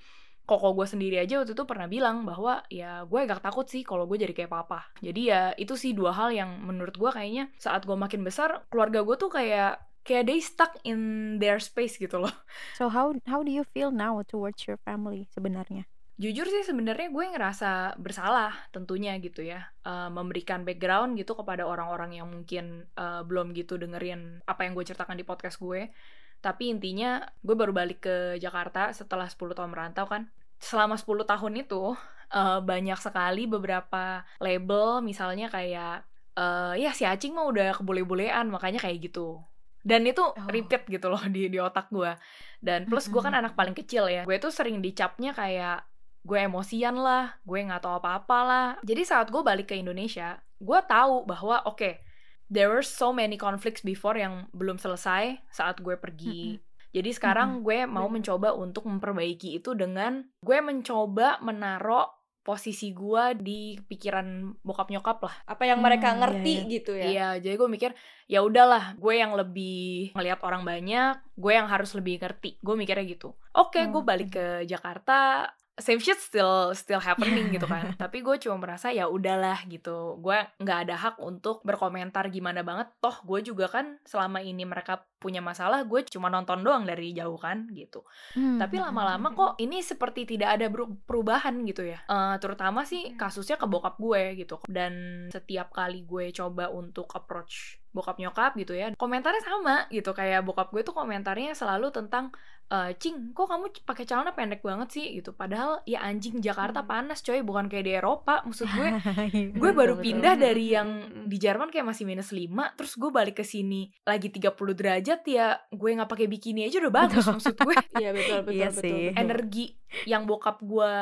koko 0.51 0.75
gue 0.75 0.83
sendiri 0.83 1.23
aja 1.23 1.39
waktu 1.39 1.55
itu 1.55 1.63
pernah 1.63 1.87
bilang 1.87 2.27
bahwa 2.27 2.59
ya 2.67 3.07
gue 3.07 3.19
agak 3.23 3.39
takut 3.39 3.63
sih 3.71 3.87
kalau 3.87 4.03
gue 4.03 4.19
jadi 4.19 4.35
kayak 4.35 4.51
papa. 4.51 4.91
Jadi 4.99 5.31
ya 5.31 5.55
itu 5.55 5.79
sih 5.79 5.95
dua 5.95 6.11
hal 6.11 6.35
yang 6.35 6.59
menurut 6.59 6.99
gue 6.99 7.07
kayaknya 7.07 7.47
saat 7.55 7.87
gue 7.87 7.95
makin 7.95 8.27
besar 8.27 8.67
keluarga 8.67 8.99
gue 9.07 9.15
tuh 9.15 9.31
kayak 9.31 9.79
kayak 10.03 10.27
they 10.27 10.43
stuck 10.43 10.75
in 10.83 10.99
their 11.39 11.63
space 11.63 11.95
gitu 11.95 12.19
loh. 12.19 12.33
So 12.79 12.91
how 12.91 13.15
how 13.23 13.39
do 13.47 13.51
you 13.55 13.63
feel 13.71 13.95
now 13.95 14.19
towards 14.27 14.67
your 14.67 14.81
family 14.83 15.31
sebenarnya? 15.31 15.87
Jujur 16.21 16.45
sih 16.45 16.61
sebenarnya 16.61 17.09
gue 17.09 17.25
ngerasa 17.33 17.97
bersalah 17.97 18.53
tentunya 18.69 19.17
gitu 19.17 19.41
ya 19.41 19.71
Eh, 19.81 20.09
memberikan 20.13 20.61
background 20.61 21.17
gitu 21.17 21.33
kepada 21.33 21.65
orang-orang 21.65 22.21
yang 22.21 22.29
mungkin 22.29 22.85
eh, 22.93 23.21
belum 23.25 23.49
gitu 23.57 23.81
dengerin 23.81 24.45
apa 24.45 24.61
yang 24.69 24.77
gue 24.77 24.85
ceritakan 24.85 25.17
di 25.17 25.25
podcast 25.25 25.57
gue. 25.57 25.89
Tapi 26.37 26.69
intinya 26.69 27.25
gue 27.41 27.55
baru 27.57 27.73
balik 27.73 28.05
ke 28.05 28.15
Jakarta 28.37 28.93
setelah 28.93 29.25
10 29.25 29.57
tahun 29.57 29.73
merantau 29.73 30.05
kan. 30.05 30.29
Selama 30.61 30.95
10 30.95 31.25
tahun 31.25 31.53
itu 31.65 31.97
eh, 32.31 32.59
banyak 32.61 32.99
sekali 33.01 33.49
beberapa 33.49 34.21
label 34.37 35.01
misalnya 35.01 35.49
kayak 35.49 36.05
eh, 36.37 36.73
ya 36.79 36.93
si 36.93 37.03
Acing 37.03 37.33
mah 37.33 37.49
udah 37.49 37.75
kebule-bulean 37.75 38.47
makanya 38.47 38.79
kayak 38.79 39.11
gitu. 39.11 39.41
Dan 39.81 40.05
itu 40.05 40.21
repeat 40.45 40.85
gitu 40.85 41.09
loh 41.09 41.21
di 41.25 41.49
di 41.49 41.57
otak 41.57 41.89
gue. 41.89 42.13
Dan 42.61 42.85
plus 42.85 43.09
gue 43.09 43.17
kan 43.17 43.33
anak 43.33 43.57
paling 43.57 43.73
kecil 43.73 44.05
ya. 44.05 44.21
Gue 44.23 44.37
tuh 44.37 44.53
sering 44.53 44.77
dicapnya 44.77 45.33
kayak 45.33 45.81
gue 46.21 46.37
emosian 46.37 47.01
lah, 47.01 47.33
gue 47.41 47.65
nggak 47.65 47.81
tahu 47.81 47.97
apa-apa 47.97 48.39
lah. 48.45 48.67
Jadi 48.85 49.01
saat 49.01 49.33
gue 49.33 49.41
balik 49.41 49.73
ke 49.73 49.75
Indonesia, 49.77 50.37
gue 50.61 50.79
tahu 50.85 51.25
bahwa 51.25 51.65
oke, 51.65 51.97
there 52.45 52.69
were 52.69 52.85
so 52.85 53.09
many 53.09 53.41
conflicts 53.41 53.81
before 53.81 54.13
yang 54.13 54.45
belum 54.53 54.77
selesai 54.77 55.41
saat 55.49 55.81
gue 55.81 55.97
pergi. 55.97 56.61
Jadi 56.91 57.09
sekarang 57.09 57.63
gue 57.63 57.83
mau 57.83 58.05
Bener. 58.05 58.13
mencoba 58.19 58.51
untuk 58.53 58.85
memperbaiki 58.85 59.55
itu 59.55 59.71
dengan 59.73 60.21
gue 60.39 60.57
mencoba 60.59 61.39
menaruh 61.39 62.07
posisi 62.41 62.89
gue 62.89 63.37
di 63.37 63.77
pikiran 63.77 64.57
bokap 64.59 64.89
nyokap 64.89 65.21
lah. 65.21 65.35
Apa 65.45 65.69
yang 65.69 65.77
mereka 65.77 66.09
Hmm, 66.09 66.17
iya, 66.17 66.21
ngerti 66.25 66.53
iya. 66.57 66.67
gitu 66.67 66.91
ya. 66.97 67.05
Iya, 67.05 67.27
jadi 67.39 67.55
gue 67.55 67.69
mikir 67.69 67.91
ya 68.25 68.41
udahlah, 68.41 68.97
gue 68.97 69.13
yang 69.13 69.37
lebih 69.37 70.11
ngelihat 70.17 70.41
orang 70.41 70.65
banyak, 70.65 71.21
gue 71.37 71.53
yang 71.53 71.69
harus 71.69 71.93
lebih 71.93 72.17
ngerti. 72.17 72.57
Gue 72.59 72.73
mikirnya 72.73 73.05
gitu. 73.05 73.37
Oke, 73.53 73.85
gue 73.85 73.93
Oh, 73.93 74.03
balik 74.03 74.33
ke 74.33 74.45
Jakarta, 74.65 75.45
same 75.77 76.01
shit 76.01 76.17
still 76.17 76.73
still 76.73 76.97
happening 76.99 77.53
gitu 77.53 77.69
kan. 77.69 77.93
Tapi 78.01 78.25
gue 78.25 78.35
cuma 78.41 78.57
merasa 78.57 78.89
ya 78.89 79.05
udahlah 79.05 79.61
gitu. 79.69 80.17
Gue 80.17 80.41
nggak 80.57 80.79
ada 80.89 80.95
hak 80.97 81.15
untuk 81.21 81.61
berkomentar 81.61 82.25
gimana 82.27 82.65
banget. 82.65 82.89
Toh 82.97 83.21
gue 83.21 83.45
juga 83.45 83.69
kan 83.69 84.01
selama 84.01 84.41
ini 84.41 84.65
mereka 84.65 85.05
punya 85.21 85.37
masalah, 85.37 85.85
gue 85.85 86.01
cuma 86.09 86.27
nonton 86.27 86.65
doang 86.65 86.81
dari 86.81 87.13
jauh 87.13 87.37
kan 87.37 87.69
gitu. 87.69 88.01
Hmm, 88.33 88.57
Tapi 88.57 88.81
hmm, 88.81 88.85
lama-lama 88.89 89.29
hmm. 89.29 89.37
kok 89.37 89.51
ini 89.61 89.77
seperti 89.79 90.25
tidak 90.25 90.57
ada 90.57 90.65
perubahan 91.05 91.61
gitu 91.61 91.85
ya. 91.85 92.01
Eh, 92.01 92.35
terutama 92.41 92.81
sih 92.81 93.13
Hmm. 93.13 93.21
kasusnya 93.21 93.55
ke 93.55 93.69
bokap 93.69 94.01
gue 94.01 94.33
gitu. 94.35 94.57
Dan 94.65 95.27
setiap 95.29 95.69
kali 95.69 96.01
gue 96.01 96.33
coba 96.33 96.73
untuk 96.73 97.13
approach 97.13 97.77
bokap 97.91 98.17
nyokap 98.17 98.55
gitu 98.55 98.71
ya, 98.71 98.89
komentarnya 98.95 99.43
sama 99.43 99.85
gitu. 99.87 100.09
Kayak 100.11 100.41
bokap 100.41 100.71
gue 100.71 100.81
tuh 100.81 100.95
komentarnya 100.95 101.53
selalu 101.53 101.93
tentang 101.93 102.33
eh, 102.71 102.95
Cing, 102.95 103.35
kok 103.35 103.51
kamu 103.51 103.67
pakai 103.83 104.07
celana 104.07 104.31
pendek 104.31 104.63
banget 104.63 104.95
sih 104.95 105.19
gitu. 105.19 105.35
Padahal 105.35 105.83
ya 105.83 105.99
anjing 106.01 106.39
Jakarta 106.39 106.79
Hmm. 106.79 106.87
panas 106.87 107.19
coy, 107.19 107.43
bukan 107.43 107.67
kayak 107.67 107.83
di 107.83 107.93
Eropa. 107.93 108.39
Maksud 108.47 108.63
gue 108.71 108.87
Iya, 109.35 109.51
gue 109.51 109.71
baru 109.75 109.99
pindah 109.99 110.39
dari 110.39 110.71
yang. 110.71 110.89
Di 111.31 111.39
Jerman 111.39 111.71
kayak 111.71 111.87
masih 111.87 112.03
minus 112.03 112.29
5 112.29 112.43
terus 112.75 112.99
gue 112.99 113.07
balik 113.07 113.39
ke 113.39 113.45
sini 113.47 113.87
lagi 114.03 114.27
30 114.27 114.51
derajat 114.75 115.21
ya 115.23 115.55
gue 115.71 115.89
nggak 115.95 116.11
pakai 116.11 116.27
bikini 116.27 116.67
aja 116.67 116.83
udah 116.83 116.91
bagus 116.91 117.23
Betul. 117.23 117.33
maksud 117.39 117.55
gue 117.55 117.75
Iya 118.03 118.11
betul 118.11 118.37
betul 118.43 118.53
Iya 118.53 118.67
betul. 118.67 118.83
sih. 118.83 118.99
betul. 119.07 119.15
energi 119.15 119.65
yang 120.03 120.23
bokap 120.27 120.59
gue 120.59 120.93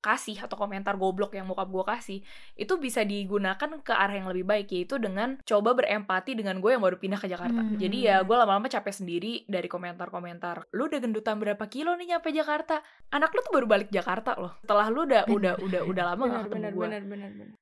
kasih 0.00 0.40
atau 0.40 0.56
komentar 0.56 0.96
goblok 0.96 1.36
yang 1.36 1.44
bokap 1.46 1.68
gue 1.68 1.84
kasih 1.84 2.18
itu 2.56 2.74
bisa 2.80 3.04
digunakan 3.04 3.68
ke 3.84 3.92
arah 3.92 4.16
yang 4.16 4.28
lebih 4.32 4.48
baik 4.48 4.68
yaitu 4.72 4.96
dengan 4.96 5.36
coba 5.44 5.76
berempati 5.76 6.32
dengan 6.34 6.58
gue 6.58 6.72
yang 6.72 6.82
baru 6.82 6.96
pindah 6.96 7.20
ke 7.20 7.28
Jakarta. 7.28 7.60
Hmm. 7.60 7.76
jadi 7.76 7.98
ya 8.00 8.16
gue 8.24 8.36
lama-lama 8.36 8.66
capek 8.66 9.04
sendiri 9.04 9.44
dari 9.44 9.68
komentar-komentar 9.68 10.72
lu 10.72 10.88
udah 10.88 11.00
gendutan 11.00 11.36
berapa 11.36 11.64
kilo 11.68 11.94
nih 11.94 12.16
nyampe 12.16 12.32
Jakarta? 12.32 12.80
Anak 13.12 13.36
lu 13.36 13.40
tuh 13.44 13.52
baru 13.52 13.66
balik 13.68 13.88
Jakarta 13.92 14.34
loh. 14.40 14.56
Setelah 14.64 14.86
lu 14.88 15.04
udah 15.04 15.22
udah 15.28 15.54
udah 15.60 15.80
udah 15.84 16.04
lama 16.14 16.24
Benar 16.24 16.32
gak 16.32 16.44
ketemu 16.48 16.68
gue 16.72 16.86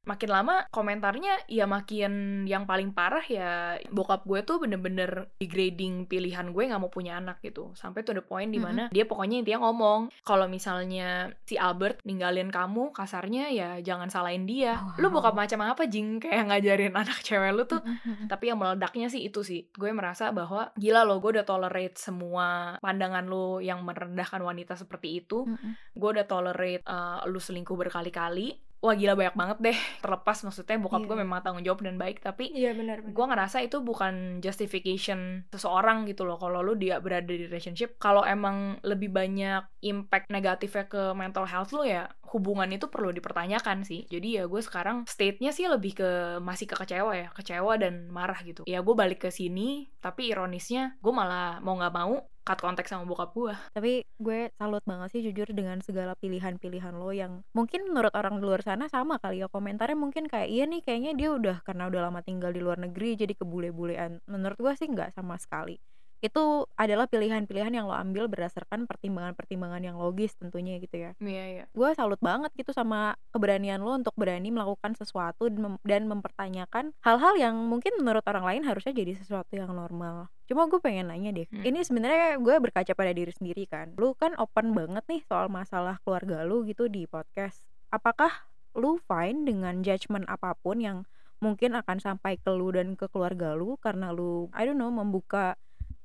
makin 0.07 0.31
lama 0.31 0.55
komentarnya 0.71 1.35
ya 1.51 1.67
makin 1.67 2.45
yang 2.47 2.65
paling 2.65 2.95
parah 2.95 3.25
ya 3.27 3.77
bokap 3.91 4.25
gue 4.25 4.41
tuh 4.47 4.63
bener-bener 4.63 5.29
degrading 5.43 6.07
pilihan 6.07 6.55
gue 6.55 6.63
nggak 6.63 6.81
mau 6.81 6.93
punya 6.93 7.19
anak 7.19 7.43
gitu. 7.43 7.75
Sampai 7.75 8.07
tuh 8.07 8.17
the 8.21 8.25
point 8.25 8.49
di 8.49 8.63
mana 8.63 8.87
dia 8.95 9.05
pokoknya 9.05 9.43
intinya 9.43 9.69
ngomong 9.69 10.13
kalau 10.23 10.47
misalnya 10.47 11.33
si 11.45 11.59
Albert 11.59 12.05
ninggalin 12.29 12.53
kamu 12.53 12.93
kasarnya 12.93 13.49
ya 13.49 13.71
jangan 13.81 14.07
salahin 14.07 14.45
dia 14.45 14.77
lu 14.97 15.09
Wow. 15.09 15.17
bokap 15.17 15.35
macam 15.35 15.65
apa 15.65 15.83
jing 15.85 16.19
kayak 16.23 16.45
ngajarin 16.47 16.93
anak 16.93 17.19
cewek 17.21 17.51
lu 17.51 17.65
tuh 17.65 17.81
Hmm, 17.81 17.97
hmm, 17.97 18.15
hmm. 18.15 18.29
tapi 18.29 18.45
yang 18.47 18.59
meledaknya 18.59 19.09
sih 19.09 19.23
itu 19.23 19.41
sih 19.41 19.73
gue 19.73 19.89
merasa 19.91 20.29
bahwa 20.31 20.69
gila 20.75 21.03
loh 21.03 21.17
gue 21.19 21.33
udah 21.33 21.47
tolerate 21.47 21.97
semua 21.97 22.77
pandangan 22.79 23.25
lu 23.25 23.59
yang 23.59 23.81
merendahkan 23.81 24.39
wanita 24.39 24.75
seperti 24.75 25.25
itu 25.25 25.41
Hmm, 25.41 25.57
hmm. 25.57 25.75
gue 25.95 26.09
udah 26.11 26.27
tolerate 26.27 26.85
uh, 26.85 27.25
lu 27.25 27.39
selingkuh 27.39 27.73
berkali-kali 27.75 28.61
wah 28.79 28.95
gila 28.95 29.13
banyak 29.13 29.35
banget 29.35 29.59
deh 29.61 29.79
terlepas 29.99 30.39
maksudnya 30.41 30.77
bokap 30.77 31.01
Iya. 31.01 31.07
gue 31.07 31.17
memang 31.19 31.39
tanggung 31.41 31.63
jawab 31.63 31.81
dan 31.81 31.97
baik 31.97 32.19
tapi 32.19 32.47
Iya 32.49 32.73
benar 32.73 33.01
benar. 33.01 33.11
gue 33.11 33.25
ngerasa 33.27 33.59
itu 33.61 33.79
bukan 33.81 34.39
justification 34.39 35.47
seseorang 35.49 36.05
gitu 36.05 36.23
loh 36.23 36.37
kalau 36.37 36.61
lu 36.61 36.75
dia 36.75 36.99
berada 36.99 37.27
di 37.27 37.45
relationship 37.45 37.97
kalau 37.97 38.23
emang 38.23 38.79
lebih 38.83 39.09
banyak 39.09 39.67
impact 39.81 40.29
negatifnya 40.29 40.85
ke 40.87 41.03
mental 41.13 41.43
health 41.45 41.71
lu 41.71 41.83
ya 41.83 42.07
hubungan 42.29 42.69
itu 42.69 42.87
perlu 42.87 43.09
dipertanyakan 43.09 43.83
sih 43.83 44.05
jadi 44.07 44.29
ya 44.35 44.45
gue 44.45 44.61
sekarang 44.61 45.09
state-nya 45.09 45.49
sih 45.49 45.65
lebih 45.65 45.97
ke 45.97 46.11
masih 46.39 46.67
ke 46.67 46.77
kecewa 46.77 47.17
ya 47.17 47.29
kecewa 47.33 47.73
dan 47.77 48.07
marah 48.09 48.39
gitu 48.43 48.63
ya 48.63 48.79
gue 48.79 48.95
balik 48.95 49.25
ke 49.25 49.31
sini 49.31 49.89
tapi 49.99 50.29
ironisnya 50.29 50.95
gue 50.99 51.11
malah 51.11 51.59
mau 51.59 51.75
nggak 51.75 51.91
mau 51.91 52.15
cut 52.49 52.65
kontak 52.65 52.89
sama 52.89 53.05
bokap 53.05 53.37
gue 53.37 53.53
Tapi 53.77 53.93
gue 54.17 54.49
salut 54.57 54.81
banget 54.89 55.09
sih 55.13 55.21
jujur 55.21 55.53
dengan 55.53 55.85
segala 55.85 56.17
pilihan-pilihan 56.17 56.97
lo 56.97 57.13
yang 57.13 57.45
mungkin 57.53 57.93
menurut 57.93 58.17
orang 58.17 58.41
di 58.41 58.49
luar 58.49 58.65
sana 58.65 58.89
sama 58.89 59.21
kali 59.21 59.45
ya 59.45 59.53
komentarnya 59.53 60.01
mungkin 60.01 60.25
kayak 60.33 60.49
iya 60.49 60.65
nih 60.65 60.81
kayaknya 60.81 61.13
dia 61.13 61.29
udah 61.37 61.57
karena 61.61 61.93
udah 61.93 62.09
lama 62.09 62.25
tinggal 62.25 62.49
di 62.57 62.65
luar 62.65 62.81
negeri 62.81 63.21
jadi 63.21 63.37
kebule-bulean. 63.37 64.25
Menurut 64.25 64.57
gue 64.57 64.73
sih 64.81 64.89
nggak 64.89 65.13
sama 65.13 65.37
sekali. 65.37 65.77
Itu 66.19 66.45
adalah 66.75 67.07
pilihan-pilihan 67.07 67.71
yang 67.71 67.87
lo 67.87 67.95
ambil 67.95 68.27
berdasarkan 68.27 68.85
pertimbangan-pertimbangan 68.85 69.83
yang 69.83 69.97
logis 69.97 70.35
tentunya 70.35 70.79
gitu 70.79 70.99
ya 70.99 71.11
Iya, 71.19 71.45
iya. 71.47 71.65
gue 71.71 71.91
salut 71.95 72.19
banget 72.19 72.51
gitu 72.55 72.71
sama 72.71 73.15
keberanian 73.31 73.79
lo 73.79 73.95
untuk 73.95 74.15
berani 74.15 74.51
melakukan 74.51 74.95
sesuatu 74.95 75.47
dan, 75.47 75.59
mem- 75.59 75.83
dan 75.83 76.03
mempertanyakan 76.07 76.91
hal-hal 77.01 77.35
yang 77.35 77.55
mungkin 77.57 77.95
menurut 77.97 78.27
orang 78.27 78.45
lain 78.45 78.63
harusnya 78.67 78.91
jadi 78.91 79.15
sesuatu 79.15 79.55
yang 79.55 79.71
normal. 79.71 80.27
Cuma 80.45 80.65
gue 80.65 80.81
pengen 80.81 81.09
nanya 81.09 81.31
deh, 81.31 81.47
Hmm. 81.47 81.61
ini 81.63 81.85
sebenarnya 81.85 82.35
gue 82.37 82.55
berkaca 82.59 82.93
pada 82.93 83.13
diri 83.13 83.29
sendiri 83.31 83.69
kan. 83.69 83.93
Lu 83.95 84.17
kan 84.17 84.33
open 84.35 84.73
banget 84.73 85.05
nih 85.07 85.21
soal 85.23 85.47
masalah 85.47 86.01
keluarga 86.03 86.43
lu 86.43 86.65
gitu 86.65 86.89
di 86.89 87.05
podcast. 87.05 87.63
Apakah 87.89 88.49
lu 88.73 88.97
fine 88.99 89.45
dengan 89.45 89.81
judgement 89.81 90.25
apa 90.25 90.57
pun 90.57 90.81
yang 90.81 90.99
mungkin 91.39 91.77
akan 91.77 92.01
sampai 92.01 92.35
ke 92.35 92.51
lu 92.51 92.73
dan 92.73 92.97
ke 92.97 93.07
keluarga 93.07 93.55
lu 93.55 93.79
karena 93.79 94.11
lu 94.11 94.51
I 94.51 94.67
don't 94.67 94.75
know 94.75 94.91
membuka 94.91 95.55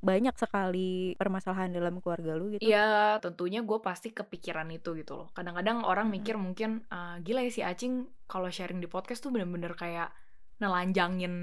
banyak 0.10 0.36
sekali 0.44 1.16
permasalahan 1.20 1.72
dalam 1.78 1.96
keluarga 2.04 2.32
lu 2.40 2.46
gitu. 2.56 2.68
Iya, 2.68 2.78
tentunya 3.24 3.60
gue 3.70 3.80
pasti 3.88 4.08
kepikiran 4.18 4.68
itu 4.78 4.90
gitu 5.00 5.12
loh. 5.20 5.28
Kadang-kadang 5.36 5.78
orang 5.92 6.08
Mm-mm. 6.08 6.14
mikir 6.16 6.36
mungkin 6.46 6.70
"Ah, 6.96 7.16
gila 7.26 7.40
ya 7.46 7.52
si 7.58 7.62
Acing 7.70 7.94
kalau 8.32 8.48
sharing 8.58 8.80
di 8.84 8.88
podcast 8.94 9.20
tuh 9.26 9.32
bener-bener 9.36 9.74
kayak 9.76 10.08
nelanjangin 10.62 11.34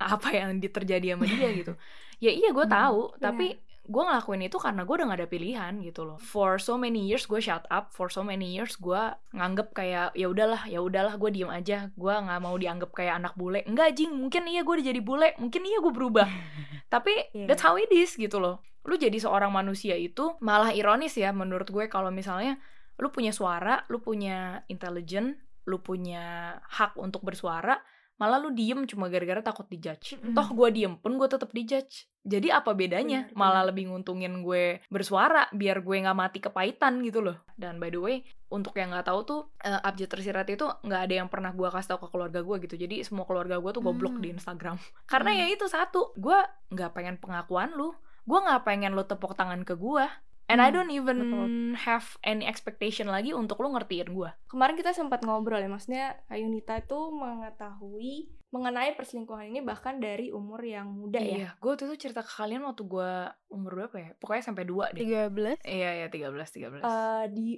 apa 0.00 0.28
yang 0.38 0.50
di- 0.62 0.72
terjadi 0.76 1.06
sama 1.16 1.26
dia 1.34 1.48
gitu. 1.60 1.72
Ya 2.24 2.30
iya 2.32 2.48
gue 2.56 2.64
Hmm, 2.64 2.70
tahu, 2.70 3.00
tapi 3.20 3.58
gue 3.84 4.00
ngelakuin 4.00 4.48
itu 4.48 4.56
karena 4.56 4.88
gue 4.88 4.94
udah 4.96 5.06
gak 5.12 5.20
ada 5.20 5.28
pilihan 5.28 5.72
gitu 5.84 6.08
loh. 6.08 6.16
For 6.16 6.56
so 6.56 6.80
many 6.80 7.04
years 7.04 7.28
gue 7.28 7.36
shut 7.36 7.68
up, 7.68 7.92
for 7.92 8.08
so 8.08 8.24
many 8.24 8.56
years 8.56 8.80
gue 8.80 9.02
nganggep 9.36 9.76
kayak 9.76 10.16
ya 10.16 10.26
udahlah, 10.26 10.64
ya 10.64 10.80
udahlah 10.80 11.20
gue 11.20 11.30
diem 11.30 11.52
aja. 11.52 11.92
Gue 11.92 12.14
nggak 12.16 12.40
mau 12.40 12.56
dianggap 12.56 12.90
kayak 12.96 13.20
anak 13.20 13.36
bule. 13.36 13.60
Enggak 13.68 13.92
jing, 13.92 14.16
mungkin 14.16 14.48
iya 14.48 14.64
gue 14.64 14.72
udah 14.80 14.86
jadi 14.88 15.00
bule, 15.04 15.36
mungkin 15.36 15.62
iya 15.68 15.78
gue 15.84 15.92
berubah. 15.92 16.24
Tapi 16.94 17.12
Iya. 17.36 17.46
that's 17.50 17.60
how 17.60 17.76
it 17.76 17.92
is 17.92 18.16
gitu 18.16 18.40
loh. 18.40 18.64
Lu 18.88 18.96
jadi 18.96 19.16
seorang 19.16 19.52
manusia 19.52 19.96
itu 19.96 20.36
malah 20.40 20.72
ironis 20.72 21.16
ya 21.16 21.32
menurut 21.36 21.68
gue 21.68 21.84
kalau 21.92 22.08
misalnya 22.08 22.56
lu 22.96 23.10
punya 23.10 23.32
suara, 23.34 23.82
lu 23.90 23.98
punya 24.00 24.62
intelligent, 24.70 25.36
lu 25.66 25.80
punya 25.80 26.56
hak 26.68 26.94
untuk 27.00 27.24
bersuara, 27.26 27.80
malah 28.14 28.38
lu 28.38 28.50
diem 28.50 28.84
cuma 28.84 29.06
gara-gara 29.06 29.40
takut 29.40 29.64
dijudge. 29.64 30.14
Mm-mm. 30.14 30.32
Toh 30.32 30.48
gue 30.48 30.68
diem 30.70 30.94
pun 30.94 31.14
gue 31.14 31.26
tetap 31.26 31.50
dijudge. 31.50 32.06
Jadi 32.20 32.48
apa 32.48 32.72
bedanya? 32.72 33.26
Benar, 33.26 33.36
malah 33.36 33.52
benar. 33.60 33.68
lebih 33.68 33.84
nguntungin 33.86 34.40
gue 34.40 34.64
bersuara 34.88 35.44
biar 35.50 35.78
gue 35.78 35.96
nggak 36.00 36.16
mati 36.16 36.38
kepahitan 36.38 37.02
gitu 37.02 37.20
loh. 37.20 37.36
Dan 37.52 37.76
by 37.76 37.88
the 37.88 37.98
way, 37.98 38.16
untuk 38.48 38.72
yang 38.74 38.90
nggak 38.90 39.04
tahu 39.04 39.20
tuh 39.22 39.40
eh, 39.58 39.76
abjad 39.78 40.08
tersirat 40.08 40.46
itu 40.46 40.64
nggak 40.64 41.00
ada 41.04 41.14
yang 41.14 41.28
pernah 41.28 41.50
gue 41.50 41.68
kasih 41.68 41.90
tau 41.90 42.00
ke 42.00 42.08
keluarga 42.08 42.40
gue 42.40 42.56
gitu. 42.62 42.74
Jadi 42.76 43.02
semua 43.02 43.24
keluarga 43.24 43.58
gue 43.58 43.70
tuh 43.70 43.82
gue 43.82 43.92
blok 43.92 44.16
Hmm. 44.16 44.22
di 44.22 44.28
Instagram. 44.30 44.76
Karena 45.10 45.30
Hmm. 45.30 45.40
ya 45.40 45.46
itu 45.48 45.66
satu, 45.66 46.14
gue 46.14 46.38
nggak 46.70 46.90
pengen 46.92 47.16
pengakuan 47.18 47.74
lu. 47.74 47.92
Gue 48.24 48.40
nggak 48.40 48.64
pengen 48.64 48.96
lu 48.96 49.04
tepuk 49.04 49.36
tangan 49.36 49.60
ke 49.62 49.76
gue. 49.76 50.06
And 50.44 50.60
I 50.60 50.68
Hmm, 50.68 50.76
don't 50.76 50.92
even 50.92 51.18
betul. 51.18 51.48
have 51.80 52.04
any 52.20 52.44
expectation 52.44 53.08
lagi 53.08 53.32
untuk 53.32 53.58
lu 53.58 53.72
ngertiin 53.72 54.12
gue. 54.12 54.30
Kemarin 54.44 54.76
kita 54.76 54.92
sempat 54.92 55.24
ngobrol 55.24 55.56
ya, 55.56 55.66
maksudnya 55.66 56.20
Kak 56.24 56.36
Yunita 56.36 56.74
itu 56.78 56.98
mengetahui 57.10 58.28
mengenai 58.48 58.94
perselingkuhan 58.94 59.50
ini 59.50 59.60
bahkan 59.60 59.98
dari 59.98 60.30
umur 60.30 60.60
yang 60.60 60.86
muda 60.86 61.18
ya. 61.18 61.36
Iya, 61.36 61.50
gue 61.56 61.70
waktu 61.70 61.88
itu 61.88 61.96
cerita 61.98 62.20
ke 62.20 62.30
kalian 62.30 62.62
waktu 62.62 62.84
gue 62.84 63.12
umur 63.48 63.72
berapa 63.74 63.96
ya? 63.98 64.10
Pokoknya 64.14 64.44
sampai 64.44 64.64
dua 64.64 64.92
deh. 64.92 65.02
13 65.02 65.58
Iya, 65.64 65.90
iya, 65.96 66.06
13, 66.06 66.52
13. 66.52 66.84
Eh, 66.84 67.24
di 67.32 67.48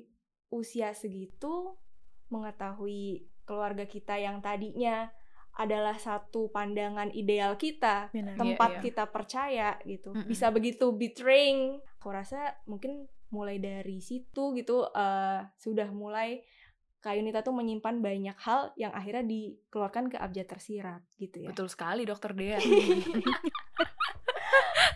usia 0.48 0.94
segitu 0.94 1.74
mengetahui 2.30 3.26
keluarga 3.44 3.84
kita 3.84 4.16
yang 4.16 4.38
tadinya 4.40 5.10
adalah 5.56 5.96
satu 5.96 6.52
pandangan 6.52 7.08
ideal 7.16 7.56
kita, 7.56 8.12
Benar. 8.12 8.36
Tempat 8.36 8.70
iya. 8.78 8.82
kita 8.84 9.04
percaya 9.08 9.68
gitu, 9.88 10.12
Mm-mm. 10.12 10.28
bisa 10.28 10.52
begitu 10.52 10.92
betraying. 10.92 11.80
Aku 12.00 12.12
rasa 12.12 12.60
mungkin 12.68 13.08
mulai 13.32 13.58
dari 13.58 13.98
situ 13.98 14.54
gitu 14.54 14.86
eh, 14.94 15.40
sudah 15.58 15.90
mulai 15.90 16.46
Kak 17.06 17.14
Yunita 17.14 17.46
tuh 17.46 17.54
menyimpan 17.54 18.02
banyak 18.02 18.34
hal 18.42 18.74
yang 18.74 18.90
akhirnya 18.90 19.22
dikeluarkan 19.22 20.10
ke 20.10 20.18
abjad 20.18 20.50
tersirat 20.50 21.06
gitu 21.22 21.38
ya. 21.38 21.54
Betul 21.54 21.70
sekali, 21.70 22.02
dokter 22.02 22.34
Dea. 22.34 22.58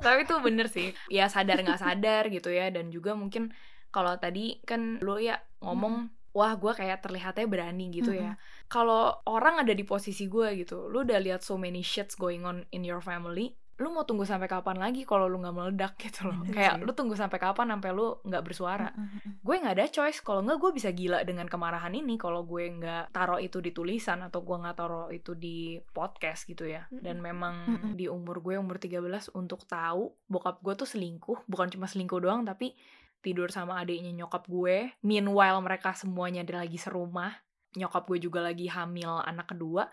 Tapi 0.04 0.26
itu 0.26 0.34
bener 0.42 0.66
sih. 0.66 0.90
Ya 1.06 1.30
sadar 1.30 1.62
nggak 1.62 1.78
sadar 1.78 2.26
gitu 2.32 2.50
ya. 2.50 2.66
Dan 2.74 2.90
juga 2.90 3.14
mungkin 3.14 3.54
kalau 3.94 4.18
tadi 4.18 4.58
kan 4.66 4.98
lo 4.98 5.22
ya 5.22 5.38
ngomong, 5.62 6.10
wah 6.30 6.54
gue 6.54 6.72
kayak 6.72 7.02
terlihatnya 7.02 7.46
berani 7.50 7.90
gitu 7.90 8.14
ya. 8.14 8.38
Kalau 8.70 9.18
orang 9.26 9.66
ada 9.66 9.74
di 9.74 9.82
posisi 9.82 10.30
gue 10.30 10.54
gitu, 10.62 10.86
lu 10.86 11.02
udah 11.02 11.18
lihat 11.18 11.42
so 11.42 11.58
many 11.58 11.82
shits 11.82 12.14
going 12.14 12.46
on 12.46 12.62
in 12.70 12.86
your 12.86 13.02
family, 13.02 13.58
lu 13.80 13.88
mau 13.88 14.04
tunggu 14.04 14.28
sampai 14.28 14.44
kapan 14.44 14.76
lagi 14.76 15.08
kalau 15.08 15.24
lu 15.24 15.40
nggak 15.40 15.56
meledak 15.56 15.92
gitu 16.04 16.28
loh. 16.28 16.36
Bener 16.44 16.52
kayak 16.52 16.74
sih. 16.78 16.84
lu 16.84 16.92
tunggu 16.92 17.16
sampai 17.16 17.40
kapan 17.40 17.72
sampai 17.72 17.90
lu 17.96 18.20
nggak 18.22 18.44
bersuara. 18.44 18.92
Mm-mm. 18.92 19.40
gue 19.40 19.54
nggak 19.56 19.74
ada 19.80 19.86
choice 19.88 20.20
kalau 20.20 20.44
nggak 20.44 20.60
gue 20.60 20.70
bisa 20.76 20.92
gila 20.92 21.24
dengan 21.24 21.48
kemarahan 21.48 21.96
ini 21.96 22.20
kalau 22.20 22.44
gue 22.44 22.68
nggak 22.76 23.08
taruh 23.16 23.40
itu 23.40 23.58
di 23.64 23.72
tulisan 23.72 24.20
atau 24.20 24.44
gue 24.44 24.52
nggak 24.52 24.76
taruh 24.76 25.08
itu 25.08 25.32
di 25.32 25.80
podcast 25.96 26.44
gitu 26.44 26.68
ya 26.68 26.84
dan 26.92 27.24
memang 27.24 27.54
Mm-mm. 27.66 27.92
di 27.96 28.04
umur 28.04 28.44
gue 28.44 28.60
umur 28.60 28.76
13 28.76 29.32
untuk 29.32 29.64
tahu 29.64 30.12
bokap 30.28 30.60
gue 30.60 30.76
tuh 30.76 30.86
selingkuh 30.86 31.48
bukan 31.48 31.72
cuma 31.72 31.88
selingkuh 31.88 32.20
doang 32.20 32.44
tapi 32.44 32.76
tidur 33.20 33.52
sama 33.52 33.80
adiknya 33.80 34.24
nyokap 34.24 34.48
gue 34.48 34.96
meanwhile 35.04 35.60
mereka 35.60 35.92
semuanya 35.92 36.42
ada 36.44 36.64
lagi 36.64 36.76
serumah 36.80 37.32
nyokap 37.76 38.08
gue 38.08 38.18
juga 38.18 38.40
lagi 38.42 38.66
hamil 38.66 39.22
anak 39.22 39.54
kedua 39.54 39.86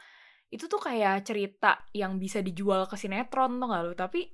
itu 0.47 0.71
tuh 0.71 0.79
kayak 0.79 1.27
cerita 1.27 1.83
yang 1.91 2.15
bisa 2.15 2.39
dijual 2.39 2.87
ke 2.87 2.95
sinetron 2.95 3.59
tuh 3.59 3.67
gak 3.67 3.83
lu 3.83 3.93
tapi 3.99 4.31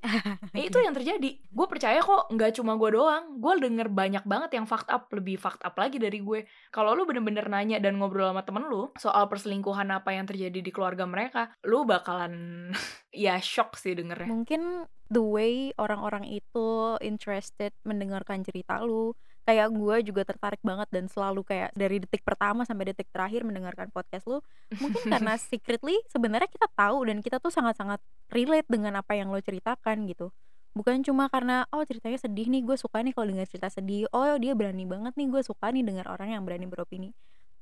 Eh, 0.54 0.64
itu 0.70 0.78
yang 0.78 0.94
terjadi. 0.94 1.42
Gue 1.50 1.66
percaya 1.66 1.98
kok 2.06 2.30
nggak 2.30 2.62
cuma 2.62 2.78
gue 2.78 2.94
doang. 2.94 3.42
Gue 3.42 3.58
denger 3.58 3.90
banyak 3.90 4.24
banget 4.30 4.62
yang 4.62 4.70
fucked 4.70 4.94
up, 4.94 5.10
lebih 5.10 5.42
fucked 5.42 5.66
up 5.66 5.74
lagi 5.74 5.98
dari 5.98 6.22
gue. 6.22 6.46
Kalau 6.70 6.94
lu 6.94 7.10
bener-bener 7.10 7.50
nanya 7.50 7.82
dan 7.82 7.98
ngobrol 7.98 8.30
sama 8.30 8.46
temen 8.46 8.70
lu 8.70 8.94
soal 9.02 9.26
perselingkuhan 9.26 9.90
apa 9.90 10.14
yang 10.14 10.30
terjadi 10.30 10.62
di 10.62 10.70
keluarga 10.70 11.10
mereka, 11.10 11.50
lu 11.66 11.82
bakalan 11.82 12.70
ya 13.26 13.42
shock 13.42 13.74
sih 13.82 13.98
dengernya. 13.98 14.30
mungkin 14.30 14.86
the 15.13 15.22
way 15.22 15.70
orang-orang 15.77 16.25
itu 16.25 16.98
interested 17.05 17.70
mendengarkan 17.86 18.41
cerita 18.41 18.82
lu. 18.82 19.13
Kayak 19.43 19.75
gue 19.75 19.96
juga 20.08 20.24
tertarik 20.24 20.63
banget 20.63 20.88
dan 20.89 21.05
selalu 21.12 21.43
kayak 21.43 21.75
dari 21.75 22.00
detik 22.00 22.24
pertama 22.24 22.63
sampai 22.63 22.96
detik 22.96 23.12
terakhir 23.13 23.46
mendengarkan 23.46 23.91
podcast 23.93 24.25
lu. 24.25 24.39
Mungkin 24.74 25.13
karena 25.13 25.38
secretly 25.51 26.00
sebenarnya 26.10 26.50
kita 26.50 26.65
tahu 26.74 27.05
dan 27.05 27.22
kita 27.22 27.38
tuh 27.38 27.53
sangat-sangat 27.53 28.00
relate 28.34 28.65
dengan 28.72 28.98
apa 28.98 29.13
yang 29.13 29.29
lo 29.29 29.38
ceritakan 29.38 30.10
gitu. 30.10 30.34
Bukan 30.74 31.05
cuma 31.05 31.29
karena 31.29 31.70
oh 31.70 31.86
ceritanya 31.86 32.17
sedih 32.17 32.50
nih 32.50 32.65
gue 32.65 32.74
suka 32.79 33.05
nih 33.05 33.13
kalau 33.13 33.29
dengar 33.29 33.46
cerita 33.46 33.70
sedih. 33.70 34.10
Oh 34.15 34.25
dia 34.41 34.58
berani 34.58 34.89
banget 34.89 35.13
nih 35.13 35.27
gue 35.29 35.41
suka 35.46 35.70
nih 35.70 35.86
dengar 35.86 36.10
orang 36.10 36.34
yang 36.34 36.43
berani 36.48 36.65
beropini 36.65 37.13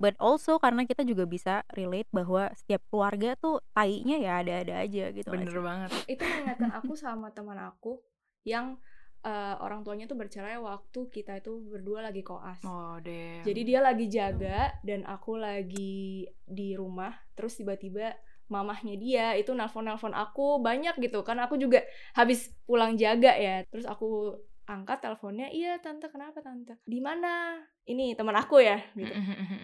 but 0.02 0.18
also 0.18 0.58
karena 0.58 0.84
kita 0.84 1.06
juga 1.06 1.30
bisa 1.30 1.62
relate 1.72 2.10
bahwa 2.10 2.50
setiap 2.58 2.82
keluarga 2.90 3.38
tuh 3.38 3.62
tainya 3.72 4.18
ya 4.18 4.42
ada-ada 4.42 4.82
aja 4.82 5.14
gitu 5.14 5.30
Bener 5.30 5.54
sih? 5.54 5.62
banget. 5.62 5.90
itu 6.10 6.24
mengingatkan 6.26 6.72
aku 6.74 6.94
sama 6.98 7.30
teman 7.30 7.62
aku 7.62 8.02
yang 8.42 8.82
eh, 9.22 9.56
orang 9.62 9.86
tuanya 9.86 10.10
tuh 10.10 10.18
bercerai 10.18 10.58
waktu 10.58 11.00
kita 11.14 11.38
itu 11.38 11.54
berdua 11.70 12.02
lagi 12.02 12.26
koas. 12.26 12.58
Oh 12.66 12.98
deh. 12.98 13.46
Jadi 13.46 13.62
dia 13.62 13.80
lagi 13.80 14.10
jaga 14.10 14.74
dan 14.82 15.06
aku 15.06 15.38
lagi 15.38 16.26
di 16.42 16.74
rumah. 16.74 17.14
Terus 17.38 17.62
tiba-tiba 17.62 18.18
mamahnya 18.52 19.00
dia 19.00 19.26
itu 19.40 19.54
nelpon-nelpon 19.56 20.12
aku 20.12 20.60
banyak 20.60 21.00
gitu 21.00 21.24
kan 21.24 21.40
aku 21.40 21.56
juga 21.56 21.86
habis 22.18 22.50
pulang 22.66 22.98
jaga 22.98 23.38
ya. 23.38 23.62
Terus 23.70 23.86
aku 23.86 24.36
angkat 24.70 25.02
teleponnya, 25.02 25.50
"Iya, 25.50 25.82
tante, 25.82 26.12
kenapa 26.12 26.42
tante? 26.44 26.78
Di 26.86 27.00
mana?" 27.02 27.58
Ini 27.82 28.14
teman 28.14 28.38
aku 28.38 28.62
ya 28.62 28.78
gitu. 28.94 29.14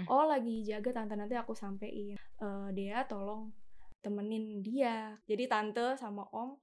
Oh, 0.09 0.25
lagi 0.25 0.65
jaga 0.65 0.89
tante 0.89 1.13
nanti 1.13 1.37
aku 1.37 1.53
sampein. 1.53 2.17
Eh 2.17 2.67
Dea 2.73 3.05
tolong 3.05 3.53
temenin 4.01 4.63
dia. 4.65 5.13
Jadi 5.29 5.45
tante 5.45 5.93
sama 5.99 6.25
om 6.33 6.57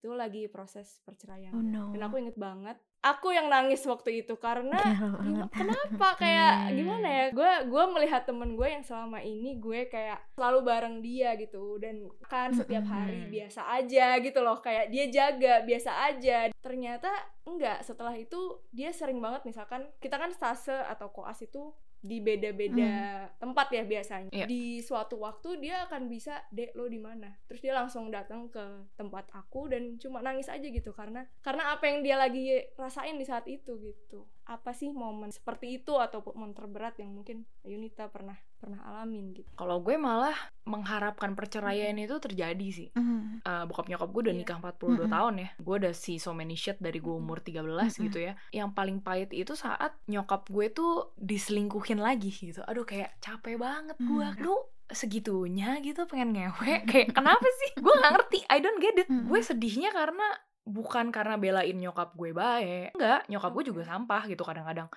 itu 0.00 0.12
lagi 0.12 0.48
proses 0.52 1.00
perceraian. 1.04 1.52
Oh 1.56 1.64
no. 1.64 1.92
Dan 1.92 2.04
aku 2.04 2.20
inget 2.20 2.36
banget, 2.36 2.76
aku 3.04 3.36
yang 3.36 3.52
nangis 3.52 3.84
waktu 3.84 4.24
itu 4.24 4.40
karena 4.40 4.80
banget. 4.80 5.52
kenapa 5.52 6.16
kayak 6.16 6.72
gimana 6.72 7.04
ya? 7.06 7.26
Gue 7.36 7.52
gue 7.68 7.84
melihat 7.92 8.24
temen 8.24 8.56
gue 8.56 8.64
yang 8.64 8.80
selama 8.80 9.20
ini 9.20 9.60
gue 9.60 9.92
kayak 9.92 10.24
selalu 10.32 10.64
bareng 10.64 10.96
dia 11.04 11.36
gitu 11.36 11.76
dan 11.76 12.08
kan 12.24 12.48
setiap 12.56 12.88
hari 12.88 13.28
biasa 13.28 13.60
aja 13.76 14.16
gitu 14.24 14.40
loh 14.40 14.56
kayak 14.64 14.88
dia 14.88 15.12
jaga 15.12 15.60
biasa 15.68 15.90
aja. 16.08 16.48
Ternyata 16.64 17.12
enggak. 17.44 17.84
Setelah 17.84 18.16
itu 18.16 18.56
dia 18.72 18.88
sering 18.96 19.20
banget 19.20 19.44
misalkan 19.44 19.84
kita 20.00 20.16
kan 20.16 20.32
stase 20.32 20.72
atau 20.72 21.12
koas 21.12 21.44
itu 21.44 21.76
di 22.04 22.20
beda-beda 22.20 23.24
tempat 23.40 23.72
ya 23.72 23.88
biasanya. 23.88 24.28
Iya. 24.28 24.44
Di 24.44 24.84
suatu 24.84 25.24
waktu 25.24 25.56
dia 25.64 25.88
akan 25.88 26.12
bisa, 26.12 26.44
"Dek, 26.52 26.76
lo 26.76 26.84
di 26.84 27.00
mana?" 27.00 27.32
Terus 27.48 27.64
dia 27.64 27.72
langsung 27.72 28.12
datang 28.12 28.52
ke 28.52 28.60
tempat 29.00 29.32
aku 29.32 29.72
dan 29.72 29.96
cuma 29.96 30.20
nangis 30.20 30.52
aja 30.52 30.68
gitu 30.68 30.92
karena 30.92 31.24
karena 31.40 31.72
apa 31.72 31.88
yang 31.88 32.04
dia 32.04 32.20
lagi 32.20 32.60
rasain 32.76 33.16
di 33.16 33.24
saat 33.24 33.48
itu 33.48 33.80
gitu. 33.80 34.28
apa 34.44 34.76
sih 34.76 34.92
momen 34.92 35.32
seperti 35.32 35.80
itu 35.80 35.96
atau 35.96 36.20
momen 36.20 36.52
terberat 36.52 37.00
yang 37.00 37.16
mungkin 37.16 37.48
Yunita 37.64 38.12
pernah 38.12 38.36
pernah 38.64 38.80
alamin 38.82 39.30
gitu 39.30 39.44
Kalau 39.52 39.78
gue 39.78 39.94
malah 39.94 40.32
mengharapkan 40.64 41.32
perceraian 41.32 41.92
itu 41.94 42.16
terjadi 42.16 42.68
sih. 42.72 42.88
Mm. 42.92 43.40
Eh, 43.40 43.64
bokap 43.64 43.86
nyokap 43.86 44.08
gue 44.08 44.22
udah 44.24 44.34
Iya. 44.34 44.40
nikah 44.40 44.58
42 44.58 44.72
Mm-mm. 44.96 45.12
tahun 45.12 45.34
ya. 45.36 45.48
Gue 45.60 45.74
udah 45.78 45.92
see 45.92 46.16
so 46.16 46.32
many 46.32 46.54
shit 46.54 46.80
dari 46.80 46.96
gue 46.96 47.12
umur 47.12 47.38
13 47.38 47.60
Mm-mm. 47.60 48.04
gitu 48.08 48.18
ya. 48.18 48.32
Yang 48.50 48.72
paling 48.72 48.98
pahit 48.98 49.30
itu 49.30 49.52
saat 49.52 49.92
nyokap 50.06 50.48
gue 50.48 50.66
tuh 50.70 51.12
diselingkuhin 51.14 52.00
lagi 52.00 52.32
gitu. 52.32 52.64
Aduh 52.64 52.82
kayak 52.82 53.20
capek 53.20 53.54
banget 53.54 53.96
gue. 53.98 54.26
Mm. 54.26 54.40
Lu 54.40 54.56
segitunya 54.86 55.80
gitu 55.80 56.04
pengen 56.04 56.32
ngewe 56.32 56.72
kayak 56.90 57.12
kenapa 57.12 57.48
sih 57.58 57.72
gue 57.74 57.88
nggak 57.90 58.12
ngerti 58.14 58.38
I 58.46 58.58
don't 58.58 58.76
get 58.78 58.96
it 58.96 59.08
Mm. 59.08 59.28
gue 59.28 59.40
sedihnya 59.40 59.88
karena 59.90 60.24
bukan 60.64 61.08
karena 61.08 61.36
belain 61.36 61.76
nyokap 61.76 62.12
gue 62.12 62.32
baik 62.32 62.92
enggak 62.92 63.28
nyokap 63.28 63.52
gue 63.52 63.64
juga 63.68 63.82
sampah 63.84 64.24
gitu 64.24 64.40
kadang-kadang 64.40 64.88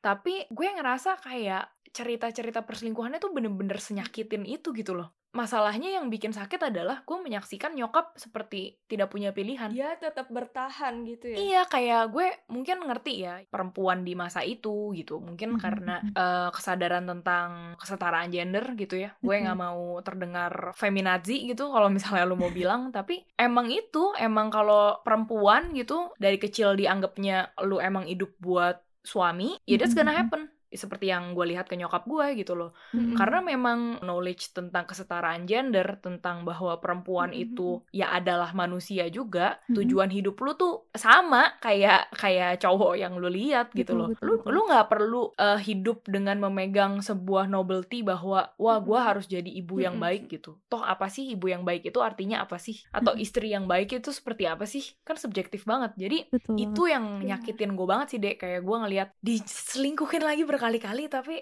tapi 0.00 0.48
gue 0.48 0.68
ngerasa 0.68 1.20
kayak 1.20 1.68
cerita-cerita 1.90 2.62
perselingkuhannya 2.62 3.18
tuh 3.18 3.34
bener-bener 3.34 3.76
senyakitin 3.76 4.46
itu 4.46 4.70
gitu 4.72 4.94
loh. 4.94 5.10
Masalahnya 5.30 5.94
yang 5.94 6.10
bikin 6.10 6.34
sakit 6.34 6.58
adalah 6.58 7.06
gue 7.06 7.14
menyaksikan 7.14 7.70
nyokap 7.78 8.18
seperti 8.18 8.82
tidak 8.90 9.14
punya 9.14 9.30
pilihan. 9.30 9.70
Dia 9.70 9.94
tetap 9.94 10.26
bertahan 10.26 11.06
gitu 11.06 11.30
ya? 11.30 11.36
Iya 11.38 11.62
kayak 11.70 12.02
gue 12.10 12.26
mungkin 12.50 12.82
ngerti 12.82 13.22
ya 13.22 13.38
perempuan 13.46 14.02
di 14.02 14.18
masa 14.18 14.42
itu 14.42 14.90
gitu. 14.90 15.22
Mungkin 15.22 15.54
Mhm, 15.54 15.62
karena 15.62 16.02
eh, 16.02 16.50
kesadaran 16.50 17.06
tentang 17.06 17.78
kesetaraan 17.78 18.34
gender 18.34 18.74
gitu 18.74 18.98
ya. 18.98 19.14
Gue 19.22 19.38
nggak 19.38 19.54
Mhm. 19.54 19.62
mau 19.70 20.02
terdengar 20.02 20.74
feminazi 20.74 21.46
gitu 21.46 21.70
kalau 21.70 21.86
misalnya 21.94 22.26
lu 22.26 22.34
mau 22.34 22.50
bilang. 22.50 22.90
Tapi 22.90 23.22
emang 23.38 23.70
itu 23.70 24.10
emang 24.18 24.50
kalau 24.50 24.98
perempuan 25.06 25.70
gitu 25.78 26.10
dari 26.18 26.42
kecil 26.42 26.74
dianggapnya 26.74 27.54
lu 27.62 27.78
emang 27.78 28.02
hidup 28.10 28.34
buat 28.42 28.82
suami 29.04 29.58
ya 29.66 29.78
that's 29.78 29.94
gonna 29.94 30.12
Mhm, 30.12 30.16
mhm. 30.16 30.30
happen 30.30 30.48
seperti 30.70 31.10
yang 31.10 31.34
gue 31.34 31.46
lihat 31.50 31.66
ke 31.66 31.74
nyokap 31.74 32.06
gue 32.06 32.26
gitu 32.38 32.54
loh 32.54 32.70
Mm-mm. 32.94 33.18
karena 33.18 33.42
memang 33.42 33.98
knowledge 34.00 34.54
tentang 34.54 34.86
kesetaraan 34.86 35.44
gender 35.44 35.98
tentang 35.98 36.46
bahwa 36.46 36.78
perempuan 36.78 37.34
Mm-mm. 37.34 37.44
itu 37.50 37.68
ya 37.90 38.14
adalah 38.14 38.54
manusia 38.54 39.10
juga 39.10 39.58
Mm-mm. 39.66 39.82
tujuan 39.82 40.10
hidup 40.10 40.38
lu 40.38 40.54
tuh 40.54 40.86
sama 40.94 41.58
kayak 41.58 42.14
kayak 42.14 42.62
cowok 42.62 42.94
yang 42.96 43.18
lu 43.18 43.26
lihat 43.28 43.74
gitu 43.74 43.94
Betul, 43.94 43.98
loh 43.98 44.08
betul, 44.14 44.26
lu 44.26 44.34
betul. 44.38 44.50
lu 44.54 44.60
nggak 44.70 44.86
perlu 44.86 45.22
eh, 45.34 45.60
hidup 45.60 45.98
dengan 46.06 46.36
memegang 46.38 47.02
sebuah 47.02 47.50
novelty 47.50 48.06
bahwa 48.06 48.54
wah 48.56 48.78
Mm-mm. 48.78 49.02
harus 49.02 49.26
jadi 49.26 49.50
ibu 49.50 49.82
yang 49.82 49.98
Mm-mm. 49.98 50.06
baik 50.06 50.30
gitu 50.30 50.58
toh 50.70 50.82
apa 50.82 51.10
sih 51.10 51.34
ibu 51.34 51.50
yang 51.50 51.66
baik 51.66 51.82
itu 51.90 51.98
artinya 51.98 52.42
apa 52.46 52.56
sih 52.62 52.78
atau 52.90 53.12
Mm-mm. 53.12 53.24
istri 53.24 53.50
yang 53.50 53.66
baik 53.66 53.90
itu 53.98 54.10
seperti 54.14 54.46
apa 54.46 54.64
sih 54.64 54.82
kan 55.02 55.18
subjektif 55.18 55.66
banget 55.66 55.92
jadi 55.98 56.18
Betul 56.30 56.54
itu 56.54 56.82
yang 56.86 57.04
Benar. 57.18 57.26
nyakitin 57.26 57.74
gue 57.74 57.86
banget 57.86 58.06
sih 58.14 58.18
dek 58.22 58.36
kayak 58.38 58.60
gue 58.62 58.76
ngelihat 58.82 59.08
diselingkuhin 59.20 60.22
lagi 60.22 60.42
berkali-kali 60.60 61.08
tapi 61.08 61.40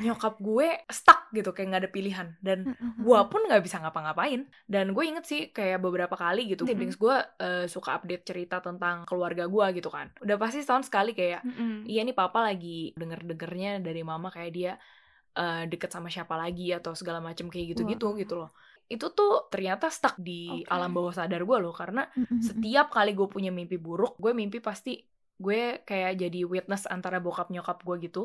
nyokap 0.00 0.40
gue 0.40 0.88
stuck 0.88 1.28
gitu 1.36 1.52
kayak 1.52 1.68
nggak 1.68 1.82
ada 1.84 1.92
pilihan. 1.92 2.28
Dan 2.40 2.72
gue 2.96 3.20
pun 3.28 3.44
nggak 3.44 3.60
bisa 3.60 3.76
ngapa-ngapain. 3.84 4.48
Dan 4.64 4.96
gue 4.96 5.04
inget 5.04 5.28
sih 5.28 5.52
kayak 5.52 5.84
beberapa 5.84 6.16
kali 6.16 6.48
gitu 6.48 6.64
siblings 6.64 6.96
gue 6.96 7.12
eh, 7.36 7.68
suka 7.68 8.00
update 8.00 8.24
cerita 8.24 8.64
tentang 8.64 9.04
keluarga 9.04 9.44
gue 9.44 9.76
gitu 9.76 9.92
kan. 9.92 10.08
Udah 10.24 10.40
pasti 10.40 10.64
setahun 10.64 10.88
sekali 10.88 11.12
kayak 11.12 11.44
iya 11.84 12.00
nih 12.00 12.16
papa 12.16 12.48
lagi 12.48 12.96
denger-dengernya 12.96 13.84
dari 13.84 14.00
mama 14.00 14.32
kayak 14.32 14.52
dia 14.56 14.72
eh, 15.36 15.68
deket 15.68 15.92
sama 15.92 16.08
siapa 16.08 16.40
lagi 16.40 16.72
atau 16.72 16.96
segala 16.96 17.20
macem 17.20 17.52
kayak 17.52 17.76
gitu-gitu 17.76 18.16
gitu 18.16 18.40
loh. 18.40 18.56
Itu 18.88 19.12
tuh 19.12 19.52
ternyata 19.52 19.92
stuck 19.92 20.16
di 20.16 20.64
Oke. 20.64 20.72
alam 20.72 20.96
bawah 20.96 21.12
sadar 21.12 21.44
gue 21.44 21.58
loh 21.60 21.76
karena 21.76 22.08
setiap 22.40 22.88
kali 22.88 23.12
gue 23.12 23.28
punya 23.28 23.52
mimpi 23.52 23.76
buruk 23.76 24.16
gue 24.16 24.32
mimpi 24.32 24.64
pasti 24.64 24.96
gue 25.44 25.56
kayak 25.88 26.10
jadi 26.22 26.38
witness 26.52 26.82
antara 26.94 27.16
bokap 27.24 27.46
nyokap 27.54 27.78
gue 27.86 27.96
gitu 28.06 28.18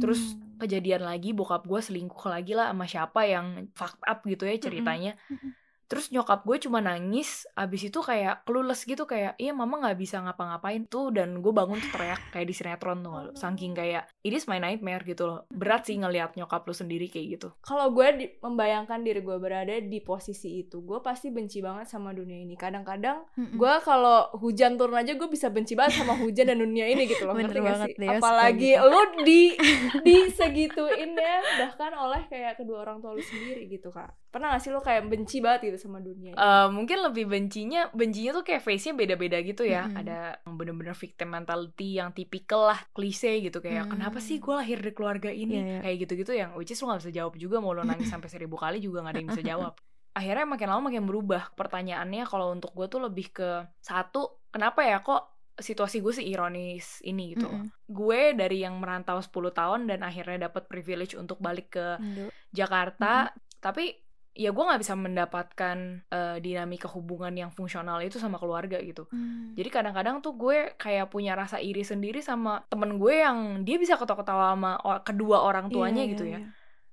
terus 0.00 0.20
Hmm. 0.20 0.58
kejadian 0.60 1.02
lagi 1.08 1.28
bokap 1.38 1.62
gue 1.70 1.80
selingkuh 1.86 2.26
lagi 2.34 2.50
lah 2.58 2.66
sama 2.70 2.84
siapa 2.92 3.20
yang 3.34 3.46
fucked 3.78 4.02
up 4.10 4.18
gitu 4.30 4.42
ya 4.50 4.54
ceritanya 4.66 5.10
Mm-mm. 5.30 5.52
Terus 5.88 6.12
nyokap 6.12 6.44
gue 6.44 6.60
cuma 6.60 6.78
nangis 6.78 7.48
abis 7.52 7.88
itu 7.88 7.98
kayak 7.98 8.44
clueless 8.44 8.84
gitu 8.84 9.04
kayak 9.04 9.34
iya 9.36 9.50
mama 9.50 9.80
nggak 9.80 9.96
bisa 9.96 10.20
ngapa-ngapain 10.20 10.84
tuh 10.84 11.08
dan 11.08 11.40
gue 11.40 11.48
bangun 11.48 11.80
tuh 11.80 11.90
teriak 11.90 12.20
kayak 12.28 12.44
di 12.44 12.54
sinetron 12.54 13.00
tuh 13.00 13.08
Oh, 13.08 13.32
saking 13.32 13.72
kayak 13.72 14.04
it 14.20 14.30
is 14.30 14.44
my 14.44 14.60
nightmare 14.60 15.00
gitu 15.00 15.24
loh. 15.24 15.48
Berat 15.48 15.88
sih 15.88 15.96
ngelihat 15.96 16.36
nyokap 16.36 16.62
lu 16.62 16.70
sendiri 16.70 17.08
kayak 17.08 17.26
gitu. 17.34 17.48
Kalau 17.58 17.88
gue 17.88 18.04
di- 18.14 18.30
membayangkan 18.38 19.00
diri 19.00 19.24
gue 19.24 19.38
berada 19.38 19.72
di 19.72 19.98
posisi 19.98 20.60
itu 20.60 20.84
gue 20.84 21.00
pasti 21.00 21.32
benci 21.32 21.58
banget 21.58 21.88
sama 21.88 22.12
dunia 22.12 22.36
ini. 22.36 22.52
Kadang-kadang 22.52 23.24
gue 23.34 23.74
kalau 23.80 24.28
hujan 24.36 24.76
turun 24.76 25.00
aja 25.00 25.16
gue 25.16 25.24
bisa 25.26 25.48
benci 25.48 25.72
banget 25.72 25.98
sama 25.98 26.14
hujan 26.14 26.52
dan 26.52 26.60
dunia 26.60 26.84
ini 26.84 27.08
gitu 27.08 27.24
loh. 27.24 27.32
Bener 27.32 27.48
ngerti 27.48 27.58
gak 27.58 27.66
banget 27.66 27.88
sih? 27.88 27.96
Deh, 27.96 28.08
apalagi 28.12 28.70
gitu. 28.76 28.86
lu 28.86 29.00
di 29.24 29.42
di 30.06 30.16
segituin 30.30 31.12
ya 31.16 31.36
bahkan 31.58 31.92
oleh 31.96 32.22
kayak 32.26 32.54
kedua 32.54 32.84
orang 32.84 33.00
tua 33.00 33.16
lu 33.16 33.22
sendiri 33.22 33.66
gitu 33.66 33.88
kak 33.88 34.12
pernah 34.28 34.52
gak 34.52 34.60
sih 34.60 34.68
lu 34.68 34.78
kayak 34.78 35.04
benci 35.04 35.38
banget 35.38 35.60
gitu 35.66 35.78
sama 35.82 35.98
dunia 35.98 36.30
ini? 36.30 36.36
Eh, 36.36 36.68
mungkin 36.68 37.00
lebih 37.00 37.24
bencinya 37.26 37.88
bencinya 37.90 38.30
tuh 38.32 38.44
kayak 38.44 38.60
face-nya 38.60 38.92
beda-beda 38.92 39.40
gitu 39.40 39.62
ya 39.62 39.84
Mm-mm. 39.84 39.98
ada 39.98 40.18
yang 40.38 40.54
bener-bener 40.54 40.92
victim 40.92 41.28
mentality 41.28 41.96
yang 41.96 42.10
tipikal 42.10 42.66
lah 42.66 42.80
klise 42.90 43.40
gitu 43.40 43.58
kayak 43.58 43.84
Mm. 43.84 43.92
kenapa 43.94 44.18
sih 44.18 44.36
gue 44.36 44.52
lahir 44.52 44.78
di 44.78 44.92
keluarga 44.92 45.28
ini 45.28 45.54
Iya, 45.54 45.64
iya. 45.66 45.80
kayak 45.80 45.96
gitu-gitu 46.02 46.32
yang 46.34 46.50
which 46.54 46.68
is 46.68 46.78
lu 46.78 46.88
gak 46.88 47.00
bisa 47.00 47.10
jawab 47.10 47.34
juga 47.34 47.56
mau 47.58 47.72
lo 47.72 47.82
nangis 47.82 48.06
sampai 48.06 48.28
seribu 48.28 48.54
kali 48.54 48.78
juga 48.78 49.00
gak 49.00 49.10
ada 49.10 49.18
yang 49.18 49.30
bisa 49.30 49.44
jawab 49.54 49.74
akhirnya 50.10 50.46
makin 50.46 50.68
lama 50.68 50.82
makin 50.84 51.04
berubah 51.04 51.42
pertanyaannya 51.52 52.24
kalau 52.24 52.50
untuk 52.50 52.72
gue 52.72 52.86
tuh 52.86 53.00
lebih 53.00 53.30
ke 53.30 53.50
satu 53.78 54.44
kenapa 54.48 54.82
ya 54.82 54.98
kok 54.98 55.24
situasi 55.54 55.98
gue 55.98 56.12
sih 56.12 56.26
ironis 56.28 57.02
ini 57.02 57.32
gitu 57.32 57.46
loh. 57.46 57.58
Mm-mm. 57.58 57.70
gue 57.86 58.20
dari 58.32 58.60
yang 58.60 58.76
merantau 58.76 59.18
10 59.18 59.30
tahun 59.50 59.80
dan 59.86 60.02
akhirnya 60.02 60.46
dapat 60.46 60.66
privilege 60.66 61.14
untuk 61.14 61.38
balik 61.38 61.72
ke 61.72 61.98
Indo. 61.98 62.30
Jakarta 62.52 63.30
tapi 63.58 63.90
ya 64.38 64.48
gue 64.48 64.62
nggak 64.62 64.78
bisa 64.78 64.94
mendapatkan 64.94 65.76
eh, 66.06 66.36
dinamika 66.38 66.86
hubungan 66.86 67.34
yang 67.34 67.50
fungsional 67.50 67.98
itu 67.98 68.16
sama 68.16 68.38
keluarga 68.38 68.78
gitu 68.78 69.10
Mm. 69.10 69.52
jadi 69.52 69.68
kadang-kadang 69.68 70.20
tuh 70.20 70.32
gue 70.32 70.72
kayak 70.74 71.08
punya 71.08 71.34
rasa 71.34 71.58
iri 71.58 71.82
sendiri 71.82 72.20
sama 72.20 72.62
temen 72.64 72.96
gue 72.96 73.18
yang 73.18 73.38
dia 73.62 73.76
bisa 73.76 73.94
ketawa-ketawa 73.94 74.54
sama 74.54 74.72
kedua 75.02 75.42
orang 75.42 75.66
tuanya 75.68 76.00
Iya, 76.00 76.12
gitu 76.12 76.24
iya, 76.24 76.32
ya 76.32 76.40
iya. 76.40 76.48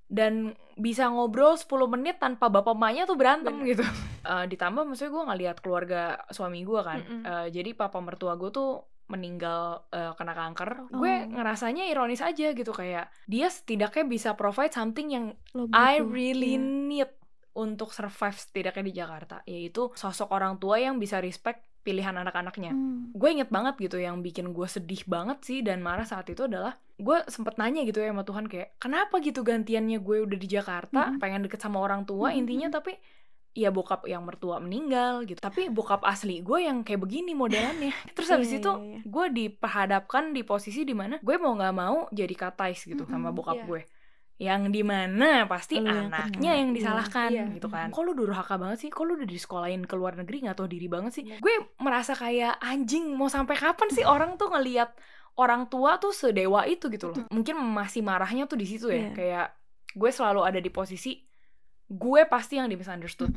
dan 0.08 0.34
bisa 0.76 1.06
ngobrol 1.06 1.54
10 1.54 1.70
menit 1.88 2.18
tanpa 2.18 2.46
bapak 2.48 2.74
emaknya 2.74 3.06
tuh 3.06 3.16
berantem 3.16 3.56
Bener. 3.56 3.70
gitu 3.72 3.86
Eh, 4.26 4.46
ditambah 4.48 4.82
maksudnya 4.84 5.14
gue 5.14 5.24
ngeliat 5.24 5.58
keluarga 5.60 6.02
suami 6.30 6.66
gue 6.66 6.82
kan 6.82 6.98
Mm-mm. 6.98 7.22
Eh, 7.24 7.48
jadi 7.54 7.72
papa 7.72 8.02
mertua 8.02 8.34
gue 8.34 8.50
tuh 8.50 8.82
meninggal 9.06 9.86
eh, 9.92 10.12
kena 10.14 10.34
kanker 10.34 10.90
gue 10.90 11.14
Oh. 11.16 11.30
ngerasanya 11.32 11.86
ironis 11.86 12.20
aja 12.20 12.50
gitu 12.52 12.72
kayak 12.72 13.06
dia 13.24 13.48
setidaknya 13.48 14.04
bisa 14.04 14.34
provide 14.34 14.74
something 14.74 15.08
yang 15.08 15.26
Lo 15.54 15.70
I 15.70 16.02
really 16.02 16.58
iya. 16.58 16.66
need 16.90 17.10
untuk 17.56 17.90
survive 17.90 18.36
setidaknya 18.36 18.84
di 18.84 18.94
Jakarta 18.94 19.40
yaitu 19.46 19.90
sosok 19.94 20.30
orang 20.30 20.56
tua 20.56 20.76
yang 20.78 20.96
bisa 20.96 21.18
respect 21.18 21.64
pilihan 21.82 22.12
anak-anaknya 22.14 22.72
Mm. 22.72 23.14
gue 23.14 23.30
inget 23.32 23.48
banget 23.48 23.78
gitu 23.80 23.98
yang 23.98 24.20
bikin 24.20 24.52
gue 24.52 24.66
sedih 24.66 25.06
banget 25.06 25.40
sih 25.42 25.62
dan 25.62 25.80
marah 25.80 26.04
saat 26.04 26.26
itu 26.26 26.44
adalah 26.44 26.76
gue 26.96 27.18
sempet 27.28 27.56
nanya 27.56 27.84
gitu 27.84 28.00
ya 28.00 28.10
sama 28.10 28.22
Tuhan 28.22 28.46
kayak 28.46 28.76
kenapa 28.76 29.20
gitu 29.20 29.42
gantiannya 29.42 30.00
gue 30.00 30.18
udah 30.22 30.36
di 30.36 30.48
Jakarta 30.48 31.12
Mhm. 31.12 31.20
pengen 31.20 31.42
deket 31.42 31.60
sama 31.60 31.80
orang 31.80 32.04
tua 32.04 32.30
Mhm. 32.30 32.38
intinya 32.38 32.68
tapi 32.74 32.98
ya 33.54 33.70
bokap 33.70 34.04
yang 34.04 34.20
mertua 34.22 34.60
meninggal 34.60 35.24
gitu 35.24 35.40
tapi 35.40 35.70
bokap 35.70 36.04
asli 36.04 36.42
gue 36.42 36.60
yang 36.60 36.84
kayak 36.84 37.00
begini 37.00 37.32
modelannya 37.32 37.94
terus 38.18 38.28
habis 38.28 38.50
Iya, 38.50 38.60
itu 38.60 38.72
iya, 38.74 38.84
iya. 38.90 39.00
gue 39.06 39.26
diperhadapkan 39.32 40.24
di 40.32 40.42
posisi 40.42 40.84
di 40.84 40.92
mana 40.92 41.16
gue 41.18 41.36
mau 41.38 41.54
nggak 41.54 41.72
mau 41.74 42.10
jadi 42.12 42.34
katais 42.34 42.84
gitu 42.84 43.06
sama 43.06 43.30
Mhm, 43.30 43.36
bokap 43.36 43.56
iya. 43.56 43.64
gue 43.64 43.82
yang 44.36 44.68
di 44.68 44.84
mana 44.84 45.48
pasti 45.48 45.80
Lu 45.80 45.88
yang 45.88 46.12
anaknya 46.12 46.60
yang 46.60 46.76
Iya, 46.76 46.76
disalahkan 46.76 47.30
iya. 47.32 47.46
gitu 47.56 47.72
kan. 47.72 47.88
Kok 47.88 48.04
lu 48.04 48.14
durhaka 48.20 48.60
banget 48.60 48.84
sih? 48.84 48.90
Kok 48.92 49.04
lu 49.08 49.12
udah 49.16 49.30
disekolahin 49.30 49.88
ke 49.88 49.96
luar 49.96 50.20
negeri 50.20 50.44
nggak 50.44 50.60
tahu 50.60 50.68
diri 50.68 50.92
banget 50.92 51.12
sih? 51.16 51.24
Gue 51.40 51.56
merasa 51.80 52.12
kayak 52.20 52.60
anjing 52.60 53.16
mau 53.16 53.32
sampai 53.32 53.56
kapan 53.56 53.88
sih 53.96 54.04
orang 54.04 54.36
tuh 54.36 54.52
ngelihat 54.52 54.92
orang 55.40 55.72
tua 55.72 55.96
tuh 56.04 56.12
sedewa 56.12 56.68
itu? 56.68 56.92
Gitu 56.92 57.16
loh. 57.16 57.18
Mungkin 57.32 57.56
masih 57.56 58.04
marahnya 58.04 58.44
tuh 58.44 58.60
di 58.60 58.68
situ 58.68 58.92
ya. 58.92 59.08
Iya. 59.08 59.12
kayak 59.16 59.48
gue 59.96 60.12
selalu 60.12 60.42
ada 60.44 60.60
di 60.60 60.68
posisi 60.68 61.24
gue 61.88 62.22
pasti 62.28 62.60
yang 62.60 62.68
di 62.68 62.76
misunderstood 62.76 63.32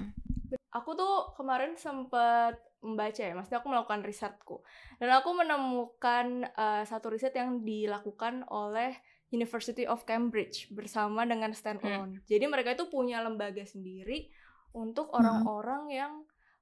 aku 0.73 0.95
tuh 0.95 1.15
kemarin 1.37 1.75
sempet 1.75 2.61
membaca 2.79 3.19
ya, 3.19 3.35
maksudnya 3.35 3.59
aku 3.59 3.69
melakukan 3.75 4.07
risetku. 4.07 4.57
Dan 5.03 5.11
aku 5.11 5.35
menemukan 5.35 6.47
eh, 6.47 6.83
satu 6.87 7.11
riset 7.11 7.35
yang 7.35 7.67
dilakukan 7.67 8.47
oleh 8.47 8.95
University 9.29 9.85
of 9.85 10.09
Cambridge 10.09 10.73
bersama 10.73 11.29
dengan 11.29 11.53
Stand 11.53 11.85
Hmm. 11.85 11.89
Alone. 11.89 12.13
Jadi 12.25 12.45
mereka 12.49 12.73
itu 12.73 12.89
punya 12.89 13.21
lembaga 13.21 13.65
sendiri 13.65 14.33
untuk 14.73 15.13
orang-orang 15.13 15.93
yang 15.93 16.13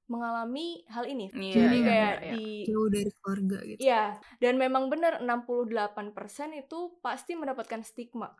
mengalami 0.07 0.87
hal 0.87 1.03
ini. 1.03 1.27
Iya, 1.35 1.67
Jadi 1.67 1.77
iya, 1.83 1.87
kayak 1.87 2.15
iya, 2.15 2.23
iya. 2.23 2.31
di 2.31 2.45
jauh 2.63 2.87
dari 2.87 3.11
keluarga 3.11 3.57
gitu. 3.67 3.79
Iya, 3.83 4.03
dan 4.39 4.53
memang 4.55 4.87
benar 4.87 5.19
68% 5.19 6.55
itu 6.55 6.79
pasti 7.03 7.35
mendapatkan 7.35 7.83
stigma. 7.83 8.31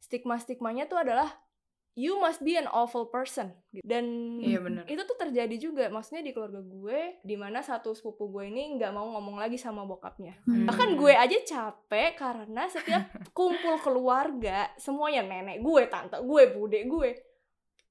Stigma-stigmanya 0.00 0.88
tuh 0.88 1.04
adalah 1.04 1.28
you 1.92 2.16
must 2.16 2.38
be 2.40 2.54
an 2.54 2.66
awful 2.66 3.04
person 3.04 3.50
gitu. 3.68 3.82
dan 3.82 4.06
Iya, 4.36 4.58
bener. 4.58 4.84
itu 4.84 5.02
tuh 5.02 5.18
terjadi 5.18 5.56
juga 5.56 5.84
maksudnya 5.86 6.22
di 6.22 6.30
keluarga 6.30 6.58
gue 6.58 7.18
di 7.20 7.34
mana 7.34 7.60
satu 7.60 7.90
sepupu 7.90 8.30
gue 8.30 8.46
ini 8.46 8.74
nggak 8.74 8.90
mau 8.90 9.10
ngomong 9.10 9.36
lagi 9.36 9.54
sama 9.54 9.82
bokapnya 9.82 10.38
Hmm. 10.42 10.64
bahkan 10.64 10.92
gue 10.92 11.10
aja 11.10 11.38
capek 11.40 12.14
karena 12.14 12.66
setiap 12.66 13.04
kumpul 13.32 13.76
keluarga 13.76 14.70
semuanya 14.76 15.22
nenek 15.22 15.58
gue 15.58 15.82
tante 15.86 16.16
gue 16.16 16.42
bude 16.50 16.80
gue 16.80 17.10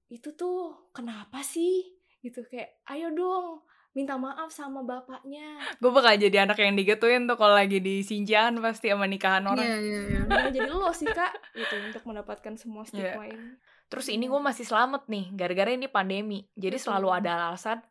itu 0.09 0.29
tuh 0.31 0.89
kenapa 0.89 1.39
sih 1.39 1.83
gitu 2.19 2.41
kayak 2.43 2.81
ayo 2.87 3.09
dong 3.09 3.61
minta 3.91 4.15
maaf 4.15 4.49
sama 4.49 4.79
bapaknya 4.81 5.59
gue 5.75 5.89
bakal 5.89 6.13
jadi 6.15 6.45
anak 6.45 6.57
yang 6.57 6.73
digituin 6.73 7.25
tuh 7.25 7.35
kalau 7.35 7.53
lagi 7.53 7.77
di 7.77 7.99
Sinjan 7.99 8.57
pasti 8.59 8.87
sama 8.87 9.05
nikahan 9.05 9.43
orang 9.43 9.61
Iya, 9.61 9.77
iya, 9.77 9.99
iya. 10.07 10.19
Nah, 10.23 10.47
jadi 10.47 10.67
lo 10.67 10.89
sih 10.91 11.05
kak 11.05 11.29
gitu 11.53 11.75
untuk 11.83 12.03
mendapatkan 12.05 12.53
semua 12.55 12.83
stigma 12.83 13.25
ini 13.25 13.57
Terus 13.89 14.07
ini 14.13 14.29
gue 14.29 14.37
masih 14.37 14.69
selamat 14.69 15.09
nih, 15.09 15.33
gara-gara 15.33 15.73
ini 15.73 15.89
pandemi. 15.89 16.45
Jadi 16.53 16.77
selalu 16.77 17.09
ada 17.09 17.49
alasan 17.49 17.81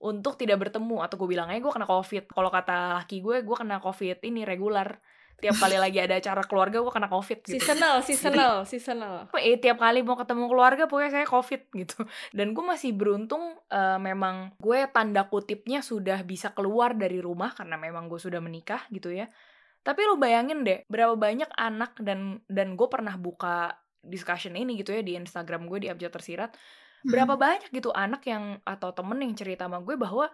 untuk 0.00 0.38
tidak 0.38 0.62
bertemu 0.62 1.02
atau 1.04 1.18
gue 1.20 1.28
bilang 1.28 1.50
aja 1.50 1.58
gue 1.58 1.72
kena 1.74 1.90
covid. 1.90 2.30
Kalau 2.30 2.48
kata 2.48 3.02
laki 3.02 3.18
gue, 3.18 3.42
gue 3.42 3.56
kena 3.58 3.82
covid 3.82 4.22
ini 4.22 4.46
regular. 4.46 5.02
Tiap 5.40 5.56
kali 5.58 5.76
lagi 5.84 5.98
ada 5.98 6.20
acara 6.20 6.46
keluarga 6.46 6.78
gue 6.84 6.92
kena 6.92 7.08
covid 7.08 7.40
gitu. 7.40 7.56
seasonal 7.56 8.00
seasonal 8.06 8.54
seasonal 8.68 9.14
eh 9.40 9.56
tiap 9.56 9.80
kali 9.80 10.04
mau 10.04 10.12
ketemu 10.12 10.52
keluarga 10.52 10.84
pokoknya 10.84 11.16
saya 11.16 11.24
covid 11.24 11.64
gitu 11.72 12.04
dan 12.36 12.52
gue 12.52 12.60
masih 12.60 12.92
beruntung 12.92 13.56
eh, 13.72 13.96
memang 13.96 14.52
gue 14.60 14.84
tanda 14.92 15.24
kutipnya 15.32 15.80
sudah 15.80 16.20
bisa 16.28 16.52
keluar 16.52 16.92
dari 16.92 17.24
rumah 17.24 17.56
karena 17.56 17.80
memang 17.80 18.12
gue 18.12 18.20
sudah 18.20 18.36
menikah 18.44 18.84
gitu 18.92 19.16
ya 19.16 19.32
tapi 19.80 20.04
lu 20.04 20.20
bayangin 20.20 20.60
deh 20.60 20.84
berapa 20.92 21.16
banyak 21.16 21.48
anak 21.56 21.96
dan 22.04 22.44
dan 22.44 22.76
gue 22.76 22.88
pernah 22.92 23.16
buka 23.16 23.79
discussion 24.04 24.56
ini 24.56 24.80
gitu 24.80 24.96
ya 24.96 25.04
di 25.04 25.16
Instagram 25.16 25.68
gue 25.68 25.86
di 25.86 25.88
Abjad 25.92 26.12
Tersirat 26.16 26.56
berapa 27.00 27.36
banyak 27.36 27.72
gitu 27.72 27.88
anak 27.96 28.24
yang 28.28 28.60
atau 28.64 28.92
temen 28.92 29.20
yang 29.24 29.32
cerita 29.32 29.64
sama 29.64 29.80
gue 29.80 29.96
bahwa 29.96 30.28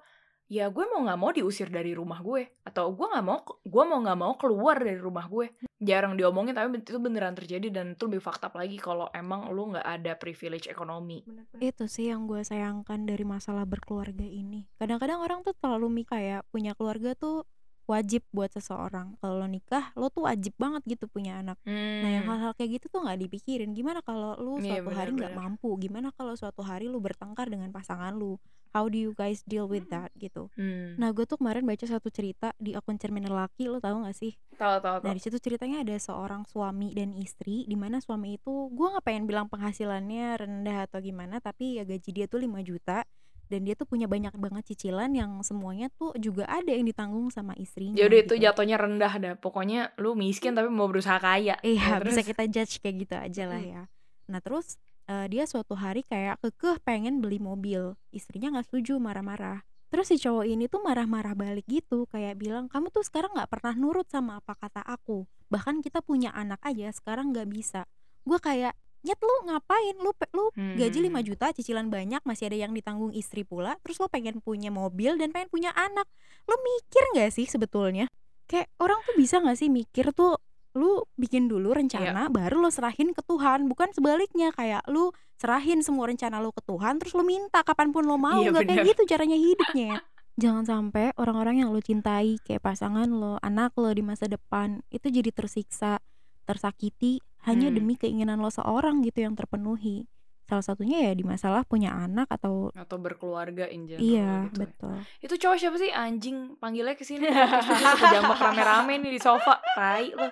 ya 0.46 0.70
gue 0.70 0.84
mau 0.86 1.02
nggak 1.02 1.18
mau 1.18 1.30
diusir 1.34 1.66
dari 1.66 1.90
rumah 1.90 2.22
gue 2.22 2.46
atau 2.62 2.94
gue 2.94 3.06
nggak 3.06 3.26
mau 3.26 3.42
gue 3.42 3.84
mau 3.86 3.98
nggak 3.98 4.18
mau 4.18 4.32
keluar 4.38 4.78
dari 4.78 4.98
rumah 4.98 5.26
gue. 5.26 5.50
Jarang 5.76 6.16
diomongin 6.16 6.56
tapi 6.56 6.80
itu 6.80 6.96
beneran 6.96 7.36
terjadi 7.36 7.68
dan 7.68 7.98
itu 7.98 8.08
lebih 8.08 8.22
fakta 8.24 8.48
lagi 8.54 8.80
kalau 8.80 9.10
emang 9.12 9.50
lu 9.52 9.74
nggak 9.74 9.84
ada 9.84 10.14
privilege 10.16 10.70
ekonomi. 10.70 11.26
Itu 11.58 11.90
sih 11.90 12.08
yang 12.08 12.30
gue 12.30 12.46
sayangkan 12.46 13.04
dari 13.04 13.26
masalah 13.26 13.66
berkeluarga 13.66 14.24
ini. 14.24 14.70
Kadang-kadang 14.78 15.20
orang 15.20 15.42
tuh 15.42 15.52
terlalu 15.58 16.02
mikir 16.02 16.08
kayak 16.16 16.46
punya 16.54 16.72
keluarga 16.78 17.18
tuh 17.18 17.44
wajib 17.86 18.22
buat 18.34 18.50
seseorang. 18.50 19.14
Kalau 19.22 19.38
lo 19.40 19.46
nikah 19.46 19.94
lo 19.94 20.10
tuh 20.10 20.26
wajib 20.26 20.52
banget 20.58 20.82
gitu 20.86 21.06
punya 21.06 21.40
anak. 21.40 21.58
Nah 21.66 22.10
yang 22.10 22.26
hal-hal 22.26 22.52
kayak 22.58 22.82
gitu 22.82 22.90
tuh 22.90 23.06
nggak 23.06 23.18
dipikirin. 23.26 23.72
Gimana 23.72 24.02
kalau 24.02 24.34
lu 24.36 24.58
Hmm. 24.58 24.64
Iya, 24.66 24.80
suatu 24.82 24.90
hari 24.92 25.10
nggak 25.14 25.34
mampu? 25.36 25.68
Gimana 25.78 26.08
kalau 26.14 26.34
suatu 26.34 26.62
hari 26.66 26.90
lu 26.90 26.98
bertengkar 26.98 27.46
dengan 27.46 27.70
pasangan 27.70 28.12
lu 28.14 28.36
how 28.76 28.92
do 28.92 29.00
you 29.00 29.16
guys 29.16 29.40
deal 29.48 29.64
with 29.64 29.88
that 29.88 30.12
gitu. 30.20 30.52
Hmm. 30.52 31.00
nah 31.00 31.08
gue 31.08 31.24
tuh 31.24 31.40
kemarin 31.40 31.64
baca 31.64 31.88
satu 31.88 32.12
cerita 32.12 32.52
di 32.60 32.76
akun 32.76 33.00
cermin 33.00 33.24
lelaki 33.24 33.72
lo 33.72 33.80
tahu 33.80 34.04
gak 34.04 34.12
sih? 34.12 34.36
Tahu 34.60 34.84
tahu 34.84 34.96
Nah 35.00 35.12
di 35.16 35.20
situ 35.24 35.40
ceritanya 35.40 35.80
ada 35.80 35.96
seorang 35.96 36.44
suami 36.44 36.92
dan 36.92 37.16
istri 37.16 37.64
di 37.64 37.72
mana 37.72 38.04
suami 38.04 38.36
itu 38.36 38.68
gue 38.68 38.86
nggak 38.92 39.04
pengen 39.04 39.24
bilang 39.24 39.48
penghasilannya 39.48 40.44
rendah 40.44 40.84
atau 40.92 41.00
gimana 41.00 41.40
tapi 41.40 41.80
ya 41.80 41.88
gaji 41.88 42.10
dia 42.12 42.26
tuh 42.28 42.44
5 42.44 42.52
juta 42.68 43.08
dan 43.46 43.62
dia 43.62 43.74
tuh 43.74 43.86
punya 43.86 44.06
banyak 44.06 44.34
banget 44.34 44.74
cicilan 44.74 45.10
yang 45.10 45.38
semuanya 45.40 45.86
tuh 45.94 46.10
juga 46.18 46.46
ada 46.46 46.68
yang 46.70 46.84
ditanggung 46.84 47.30
sama 47.30 47.54
istrinya. 47.54 47.94
jadi 47.94 48.22
itu 48.22 48.34
gitu. 48.34 48.42
jatuhnya 48.46 48.76
rendah 48.76 49.12
dah 49.16 49.34
pokoknya 49.36 49.94
lu 49.96 50.12
miskin 50.12 50.52
tapi 50.52 50.66
mau 50.66 50.86
berusaha 50.86 51.16
kaya 51.16 51.56
Iya 51.62 51.96
Ya, 51.96 52.02
bisa 52.02 52.20
terus? 52.20 52.28
kita 52.34 52.44
judge 52.46 52.74
kayak 52.80 52.96
gitu 53.06 53.14
aja 53.14 53.44
lah 53.46 53.62
ya. 53.62 53.82
Nah 54.26 54.40
terus 54.40 54.76
eh, 55.06 55.26
dia 55.30 55.46
suatu 55.46 55.74
hari 55.74 56.02
kayak 56.02 56.42
kekeh 56.42 56.82
pengen 56.82 57.22
beli 57.22 57.38
mobil, 57.38 57.94
istrinya 58.10 58.58
nggak 58.58 58.66
setuju 58.66 58.98
marah-marah. 58.98 59.62
Terus 59.86 60.10
si 60.10 60.18
cowok 60.18 60.50
ini 60.50 60.66
tuh 60.66 60.82
marah-marah 60.82 61.38
balik 61.38 61.62
gitu 61.70 62.10
kayak 62.10 62.34
bilang 62.36 62.66
kamu 62.66 62.90
tuh 62.90 63.06
sekarang 63.06 63.30
nggak 63.38 63.46
pernah 63.46 63.74
nurut 63.78 64.10
sama 64.10 64.42
apa 64.42 64.58
kata 64.58 64.82
aku. 64.82 65.24
Bahkan 65.46 65.78
kita 65.78 66.02
punya 66.02 66.34
anak 66.34 66.58
aja 66.66 66.90
sekarang 66.90 67.30
nggak 67.30 67.46
bisa. 67.46 67.86
Gue 68.26 68.42
kayak 68.42 68.74
nyet 69.06 69.20
lu 69.22 69.34
ngapain? 69.46 69.94
Lu 70.02 70.10
lu 70.34 70.50
gaji 70.52 70.98
5 71.06 71.14
Hmm. 71.14 71.22
juta 71.22 71.46
cicilan 71.54 71.86
banyak 71.86 72.20
masih 72.26 72.50
ada 72.50 72.58
yang 72.58 72.74
ditanggung 72.74 73.14
istri 73.14 73.46
pula 73.46 73.78
terus 73.86 74.02
lo 74.02 74.10
pengen 74.10 74.42
punya 74.42 74.74
mobil 74.74 75.14
dan 75.14 75.30
pengen 75.30 75.46
punya 75.46 75.70
anak. 75.72 76.10
Lo 76.50 76.58
mikir 76.58 77.04
nggak 77.14 77.30
sih 77.30 77.46
sebetulnya? 77.46 78.10
Kayak 78.50 78.66
orang 78.82 78.98
tuh 79.06 79.14
bisa 79.14 79.38
nggak 79.38 79.56
sih 79.56 79.70
mikir 79.70 80.10
tuh 80.10 80.34
lu 80.76 81.06
bikin 81.16 81.48
dulu 81.48 81.72
rencana 81.72 82.28
baru 82.28 82.60
lo 82.60 82.68
serahin 82.68 83.14
ke 83.14 83.22
Tuhan. 83.22 83.70
Bukan 83.70 83.94
sebaliknya 83.94 84.50
kayak 84.52 84.84
lu 84.90 85.14
serahin 85.38 85.80
semua 85.80 86.10
rencana 86.10 86.42
lo 86.42 86.50
ke 86.50 86.60
Tuhan 86.66 86.98
terus 86.98 87.14
lo 87.14 87.22
minta 87.22 87.62
kapan 87.62 87.94
pun 87.94 88.02
lo 88.04 88.18
mau. 88.18 88.42
Iya, 88.42 88.50
nggak 88.50 88.66
kayak 88.66 88.86
gitu 88.90 89.02
caranya 89.06 89.38
hidupnya 89.38 90.02
jangan 90.36 90.68
sampai 90.68 91.16
orang-orang 91.16 91.64
yang 91.64 91.72
lo 91.72 91.80
cintai 91.80 92.36
kayak 92.44 92.60
pasangan 92.60 93.08
lo 93.08 93.40
anak 93.40 93.72
lo 93.80 93.88
di 93.88 94.04
masa 94.04 94.28
depan 94.28 94.84
itu 94.92 95.08
jadi 95.08 95.32
tersiksa 95.32 95.96
tersakiti 96.44 97.24
hanya 97.46 97.68
Hmm. 97.68 97.76
demi 97.76 97.94
keinginan 97.94 98.38
lo 98.38 98.50
seorang 98.50 99.00
gitu 99.00 99.22
yang 99.22 99.32
terpenuhi. 99.32 100.04
Salah 100.44 100.62
satunya 100.62 101.02
ya 101.02 101.12
di 101.12 101.26
masalah 101.26 101.62
punya 101.62 101.90
anak 101.90 102.30
atau 102.30 102.70
atau 102.70 102.96
berkeluarga 102.96 103.66
in 103.66 103.82
general 103.84 104.02
iya 104.04 104.32
gitu. 104.46 104.62
betul. 104.62 104.94
Itu 105.18 105.34
cowok 105.36 105.58
siapa 105.58 105.76
sih? 105.76 105.90
Anjing 105.90 106.54
panggilnya 106.56 106.94
ke 106.94 107.02
sini. 107.02 107.26
Terus 107.66 107.82
kejambak 107.98 108.38
rame-rame 108.40 108.94
nih 109.00 109.10
di 109.10 109.20
sofa. 109.20 109.58
Tai 109.74 110.06
lu 110.06 110.26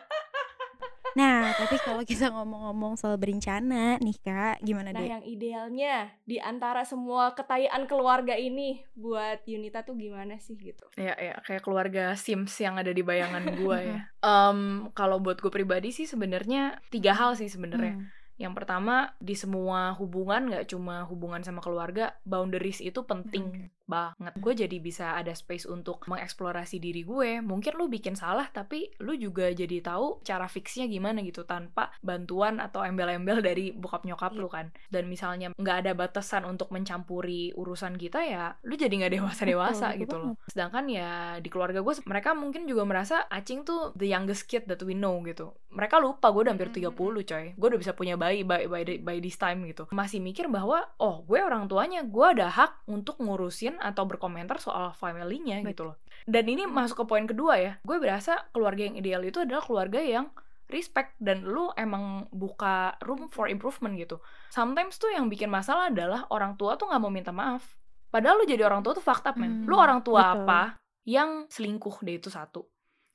nah 1.14 1.55
tapi 1.55 1.79
kalau 1.79 2.03
kita 2.03 2.31
ngomong-ngomong 2.35 2.98
soal 2.98 3.14
berencana 3.18 3.98
nih 4.03 4.18
kak 4.22 4.62
gimana 4.62 4.94
Nah, 4.94 5.03
deh 5.03 5.11
yang 5.11 5.24
idealnya 5.27 5.94
di 6.22 6.38
antara 6.38 6.87
semua 6.87 7.35
ketayaan 7.35 7.90
keluarga 7.90 8.38
ini 8.38 8.87
buat 8.94 9.42
Yunita 9.42 9.83
tuh 9.83 9.98
gimana 9.98 10.38
sih 10.38 10.55
gitu? 10.55 10.87
Ya, 10.94 11.18
ya, 11.18 11.35
kayak 11.42 11.66
keluarga 11.66 12.14
Sims 12.14 12.55
yang 12.62 12.79
ada 12.79 12.94
di 12.94 13.03
bayangan 13.03 13.42
gue 13.59 13.79
ya. 13.83 14.00
Em, 14.22 14.90
kalau 14.94 15.18
buat 15.18 15.42
gue 15.42 15.50
pribadi 15.50 15.90
sih 15.90 16.07
sebenarnya 16.07 16.79
tiga 16.94 17.18
hal 17.18 17.35
sih 17.35 17.50
sebenarnya. 17.50 17.98
Hmm. 17.98 18.07
Yang 18.35 18.55
pertama 18.59 19.14
di 19.22 19.38
semua 19.38 19.94
hubungan 19.94 20.50
nggak 20.50 20.66
cuma 20.70 21.07
hubungan 21.07 21.42
sama 21.46 21.62
keluarga, 21.62 22.18
boundaries 22.27 22.83
itu 22.83 23.03
penting 23.07 23.70
banget. 23.85 24.35
Gue 24.40 24.53
jadi 24.57 24.77
bisa 24.81 25.14
ada 25.16 25.33
space 25.37 25.68
untuk 25.68 26.05
mengeksplorasi 26.09 26.81
diri 26.81 27.05
gue. 27.05 27.40
Mungkin 27.44 27.77
lu 27.77 27.87
bikin 27.92 28.16
salah 28.16 28.49
tapi 28.49 28.90
lu 29.01 29.14
juga 29.14 29.53
jadi 29.53 29.81
tahu 29.85 30.25
cara 30.25 30.49
fixnya 30.49 30.88
gimana 30.88 31.20
gitu 31.20 31.44
tanpa 31.44 31.92
bantuan 32.01 32.59
atau 32.59 32.81
embel-embel 32.83 33.44
dari 33.44 33.70
bokap 33.77 34.09
nyokap 34.09 34.33
lu 34.37 34.49
kan. 34.49 34.73
Dan 34.88 35.09
misalnya 35.09 35.53
nggak 35.55 35.77
ada 35.85 35.92
batasan 35.92 36.49
untuk 36.49 36.73
mencampuri 36.73 37.53
urusan 37.55 38.01
kita 38.01 38.25
ya, 38.25 38.57
lu 38.64 38.75
jadi 38.75 38.92
nggak 38.92 39.12
dewasa-dewasa 39.20 39.94
gitu 40.01 40.16
loh. 40.16 40.35
Sedangkan 40.49 40.88
ya 40.88 41.38
di 41.38 41.49
keluarga 41.53 41.85
gue 41.85 41.94
mereka 42.09 42.33
mungkin 42.33 42.64
juga 42.64 42.83
merasa 42.88 43.29
Acing 43.29 43.64
tuh 43.68 43.92
the 43.97 44.09
youngest 44.09 44.49
kid 44.49 44.64
that 44.66 44.81
we 44.83 44.97
know 44.97 45.20
gitu. 45.25 45.53
Mereka 45.75 45.99
lupa 45.99 46.31
gue 46.31 46.47
udah 46.47 46.55
hampir 46.55 46.70
30 46.70 46.94
coy. 46.94 47.44
Gue 47.59 47.66
udah 47.68 47.81
bisa 47.81 47.92
punya 47.92 48.14
bayi 48.14 48.47
by, 48.47 48.70
by, 48.70 48.83
by 49.03 49.16
this 49.18 49.37
time 49.37 49.66
gitu. 49.66 49.90
Masih 49.90 50.23
mikir 50.23 50.47
bahwa 50.47 50.87
oh 51.03 51.27
gue 51.27 51.42
orang 51.42 51.66
tuanya, 51.66 52.07
gue 52.07 52.27
ada 52.27 52.47
hak 52.47 52.87
untuk 52.87 53.18
ngurusin 53.18 53.74
atau 53.79 54.05
berkomentar 54.05 54.59
soal 54.59 54.93
family-nya 54.93 55.63
gitu 55.65 55.93
loh. 55.93 55.97
Dan 56.25 56.45
ini 56.47 56.65
masuk 56.65 57.03
ke 57.03 57.15
poin 57.17 57.25
kedua 57.25 57.55
ya. 57.57 57.73
Gue 57.83 57.99
berasa 57.99 58.49
keluarga 58.51 58.87
yang 58.87 58.97
ideal 58.97 59.23
itu 59.23 59.41
adalah 59.41 59.63
keluarga 59.63 60.01
yang 60.01 60.31
respect 60.65 61.13
dan 61.21 61.45
lu 61.45 61.69
emang 61.77 62.25
buka 62.33 62.97
room 63.05 63.29
for 63.29 63.47
improvement 63.47 63.95
gitu. 63.95 64.19
Sometimes 64.49 64.97
tuh 64.97 65.13
yang 65.13 65.29
bikin 65.29 65.53
masalah 65.53 65.93
adalah 65.93 66.25
orang 66.33 66.57
tua 66.57 66.75
tuh 66.81 66.89
nggak 66.89 67.03
mau 67.05 67.13
minta 67.13 67.31
maaf. 67.31 67.63
Padahal 68.09 68.41
lu 68.41 68.47
jadi 68.47 68.65
orang 68.65 68.81
tua 68.81 68.95
tuh 68.95 69.05
fakta 69.05 69.35
men. 69.35 69.63
Hmm, 69.63 69.69
Lu 69.69 69.77
orang 69.77 70.01
tua 70.01 70.23
betul. 70.23 70.47
apa 70.47 70.61
yang 71.05 71.45
selingkuh 71.51 72.01
deh 72.01 72.17
itu 72.17 72.31
satu. 72.33 72.63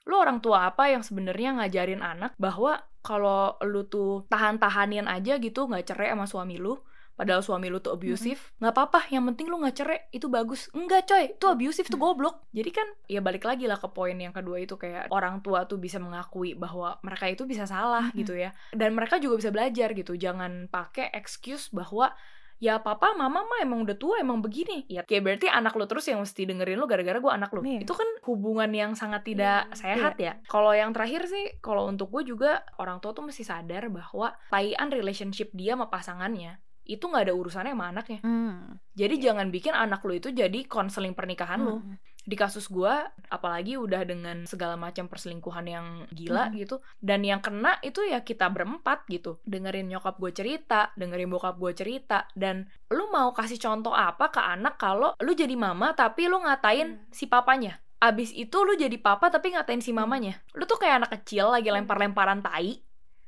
Lu 0.05 0.15
orang 0.19 0.43
tua 0.43 0.69
apa 0.69 0.91
yang 0.91 1.01
sebenarnya 1.01 1.57
ngajarin 1.57 2.03
anak 2.03 2.35
bahwa 2.37 2.83
kalau 2.99 3.55
lu 3.63 3.87
tuh 3.87 4.27
tahan-tahanin 4.27 5.07
aja 5.07 5.39
gitu 5.39 5.65
nggak 5.65 5.87
cerai 5.87 6.11
sama 6.11 6.27
suami 6.27 6.59
lu, 6.59 6.75
padahal 7.19 7.43
suami 7.43 7.67
lu 7.67 7.83
tuh 7.83 7.99
abusive, 7.99 8.39
nggak 8.57 8.71
apa-apa, 8.71 9.11
yang 9.11 9.27
penting 9.27 9.51
lu 9.51 9.59
nggak 9.59 9.75
cerai, 9.75 9.99
itu 10.09 10.31
bagus. 10.31 10.71
Enggak 10.71 11.03
coy, 11.05 11.35
itu 11.35 11.45
abusive 11.45 11.85
tuh 11.85 11.99
goblok. 11.99 12.47
Jadi 12.55 12.71
kan 12.71 12.87
ya 13.05 13.19
balik 13.19 13.43
lagi 13.43 13.67
lah 13.67 13.75
ke 13.75 13.91
poin 13.91 14.15
yang 14.15 14.31
kedua 14.31 14.55
itu 14.57 14.79
kayak 14.79 15.11
orang 15.11 15.43
tua 15.43 15.67
tuh 15.67 15.75
bisa 15.75 15.99
mengakui 15.99 16.55
bahwa 16.55 16.95
mereka 17.03 17.27
itu 17.27 17.43
bisa 17.43 17.67
salah 17.67 18.07
Mhm. 18.09 18.17
gitu 18.23 18.39
ya. 18.39 18.55
Dan 18.71 18.95
mereka 18.95 19.19
juga 19.19 19.35
bisa 19.35 19.51
belajar 19.51 19.91
gitu, 19.91 20.15
jangan 20.15 20.71
pakai 20.71 21.11
excuse 21.11 21.67
bahwa 21.69 22.15
ya 22.57 22.75
papa 22.77 23.15
mama 23.15 23.39
mah 23.41 23.63
emang 23.63 23.87
udah 23.87 23.95
tua 23.95 24.19
emang 24.19 24.43
begini 24.43 24.83
ya 24.91 25.07
kayak 25.07 25.23
berarti 25.23 25.47
anak 25.47 25.79
lu 25.79 25.87
terus 25.87 26.03
yang 26.11 26.19
mesti 26.19 26.43
dengerin 26.43 26.75
lu 26.75 26.91
gara-gara 26.91 27.15
gue 27.15 27.31
anak 27.31 27.55
lu 27.55 27.63
Iya. 27.63 27.87
itu 27.87 27.93
kan 27.95 28.03
hubungan 28.27 28.67
yang 28.75 28.91
sangat 28.99 29.23
tidak 29.23 29.71
Iya. 29.71 29.75
sehat 29.79 30.19
ya 30.19 30.33
kalau 30.43 30.75
yang 30.75 30.91
terakhir 30.91 31.23
sih 31.31 31.55
kalau 31.63 31.87
untuk 31.87 32.11
gue 32.11 32.27
juga 32.27 32.67
orang 32.75 32.99
tua 32.99 33.15
tuh 33.15 33.23
mesti 33.23 33.47
sadar 33.47 33.87
bahwa 33.87 34.35
tayan 34.51 34.91
relationship 34.91 35.55
dia 35.55 35.79
sama 35.79 35.87
pasangannya 35.87 36.59
itu 36.89 37.05
nggak 37.05 37.23
ada 37.23 37.33
urusannya 37.33 37.71
sama 37.71 37.85
anaknya. 37.87 38.19
Hmm. 38.19 38.81
jadi 38.91 39.15
jangan 39.21 39.47
bikin 39.47 39.71
anak 39.71 40.01
lu 40.01 40.13
itu 40.13 40.29
jadi 40.29 40.65
konseling 40.65 41.13
pernikahan 41.13 41.61
lu. 41.61 41.77
Hmm. 41.77 41.95
di 42.21 42.33
kasus 42.33 42.65
gue 42.67 42.93
apalagi 43.27 43.73
udah 43.75 44.01
dengan 44.03 44.43
segala 44.43 44.73
macam 44.75 45.05
perselingkuhan 45.05 45.65
yang 45.65 45.85
gila 46.09 46.49
Mhm. 46.49 46.53
gitu 46.57 46.75
dan 46.99 47.21
yang 47.21 47.39
kena 47.39 47.77
itu 47.81 48.01
ya 48.03 48.21
kita 48.21 48.45
berempat 48.47 49.07
gitu. 49.07 49.41
Dengerin 49.43 49.87
nyokap 49.87 50.13
gue 50.15 50.29
cerita 50.31 50.93
dengerin 50.93 51.25
bokap 51.27 51.55
gue 51.55 51.73
cerita 51.73 52.29
dan 52.33 52.69
lu 52.87 53.07
mau 53.07 53.31
kasih 53.31 53.57
contoh 53.57 53.91
apa 53.91 54.29
ke 54.29 54.37
anak 54.37 54.77
kalau 54.77 55.17
lu 55.17 55.33
jadi 55.33 55.55
mama 55.55 55.93
tapi 55.93 56.25
lu 56.25 56.37
ngatain 56.39 56.89
Hmm. 56.97 57.09
si 57.09 57.25
papanya? 57.25 57.81
Abis 57.97 58.29
itu 58.31 58.57
lu 58.57 58.73
jadi 58.73 58.93
papa 58.95 59.27
tapi 59.27 59.51
ngatain 59.51 59.79
si 59.79 59.89
mamanya. 59.89 60.37
Lu 60.53 60.63
tuh 60.63 60.77
kayak 60.77 61.01
anak 61.01 61.11
kecil 61.15 61.49
lagi 61.49 61.67
lempar-lemparan 61.67 62.39
tai 62.39 62.77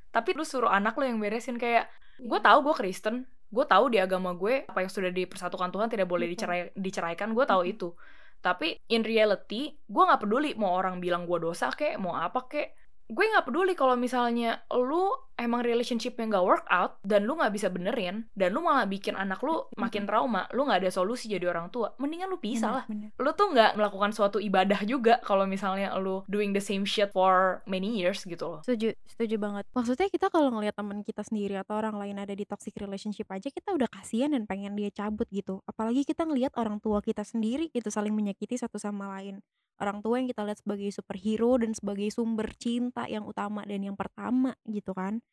tapi 0.10 0.30
lu 0.32 0.43
suruh 0.43 0.69
anak 0.69 0.93
lu 0.93 1.06
yang 1.06 1.17
beresin 1.17 1.56
kayak 1.56 1.89
gue 2.19 2.39
tahu 2.39 2.60
gue 2.62 2.76
Kristen 2.76 3.26
gue 3.51 3.65
tahu 3.67 3.91
di 3.91 3.99
agama 3.99 4.31
gue 4.31 4.63
apa 4.63 4.79
yang 4.79 4.91
sudah 4.91 5.11
dipersatukan 5.11 5.69
Tuhan 5.75 5.91
tidak 5.91 6.07
boleh 6.07 6.25
dicerai 6.31 6.71
diceraikan 6.73 7.35
gue 7.35 7.43
tahu 7.43 7.67
itu. 7.67 7.91
Tapi 8.39 8.79
in 8.89 9.03
reality 9.03 9.75
gue 9.75 10.03
nggak 10.07 10.23
peduli 10.23 10.55
mau 10.55 10.73
orang 10.79 11.03
bilang 11.03 11.27
gue 11.27 11.37
dosa 11.37 11.69
kek 11.75 11.99
mau 11.99 12.15
apa 12.15 12.47
kek. 12.47 12.73
Gue 13.11 13.27
nggak 13.27 13.45
peduli 13.51 13.75
kalau 13.75 13.99
misalnya 13.99 14.63
lu 14.71 15.11
emang 15.43 15.65
relationshipnya 15.65 16.38
nggak 16.38 16.45
work 16.45 16.65
out 16.71 16.97
dan 17.06 17.27
lu 17.27 17.38
nggak 17.38 17.54
bisa 17.54 17.67
benerin 17.67 18.25
dan 18.34 18.56
lu 18.56 18.63
malah 18.63 18.88
bikin 18.88 19.13
anak 19.17 19.41
lu 19.43 19.67
makin 19.77 20.08
trauma 20.08 20.47
lu 20.56 20.65
nggak 20.65 20.86
ada 20.88 20.91
solusi 20.93 21.27
jadi 21.30 21.51
orang 21.51 21.69
tua 21.69 21.93
mendingan 21.97 22.32
lu 22.32 22.38
pisah 22.38 22.82
lah 22.82 22.86
lu 23.17 23.30
tuh 23.36 23.51
nggak 23.51 23.75
melakukan 23.75 24.12
suatu 24.15 24.38
ibadah 24.39 24.82
juga 24.88 25.19
kalau 25.21 25.43
misalnya 25.45 25.93
lu 25.99 26.23
doing 26.32 26.56
the 26.56 26.63
same 26.63 26.88
shit 26.88 27.12
for 27.12 27.62
many 27.67 27.99
years 27.99 28.23
gitu 28.23 28.47
loh 28.47 28.62
Setuju, 28.62 28.93
setuju 29.10 29.36
banget. 29.41 29.65
Maksudnya 29.73 30.08
kita 30.08 30.27
kalau 30.30 30.54
ngelihat 30.54 30.77
teman 30.77 31.01
kita 31.01 31.25
sendiri 31.25 31.58
atau 31.60 31.75
orang 31.82 31.97
lain 31.97 32.17
ada 32.21 32.32
di 32.32 32.45
toxic 32.45 32.77
relationship 32.77 33.27
aja 33.34 33.49
kita 33.49 33.73
udah 33.73 33.89
kasihan 33.89 34.32
dan 34.32 34.45
pengen 34.45 34.77
dia 34.77 34.93
cabut 34.93 35.27
gitu. 35.27 35.60
Apalagi 35.65 36.06
kita 36.06 36.23
ngelihat 36.23 36.54
orang 36.56 36.77
tua 36.80 37.01
kita 37.01 37.25
sendiri 37.25 37.67
gitu 37.73 37.89
saling 37.89 38.13
menyakiti 38.13 38.56
satu 38.56 38.77
sama 38.77 39.12
lain. 39.17 39.41
Orang 39.82 40.06
tua 40.06 40.21
yang 40.21 40.30
kita 40.30 40.45
lihat 40.45 40.62
sebagai 40.62 40.93
superhero 40.93 41.58
dan 41.58 41.73
sebagai 41.73 42.06
sumber 42.13 42.54
cinta 42.54 43.10
yang 43.10 43.25
utama 43.25 43.65
dan 43.65 43.82
yang 43.82 43.97
pertama 43.97 44.54
gitu 44.69 44.93
kan. 44.93 45.25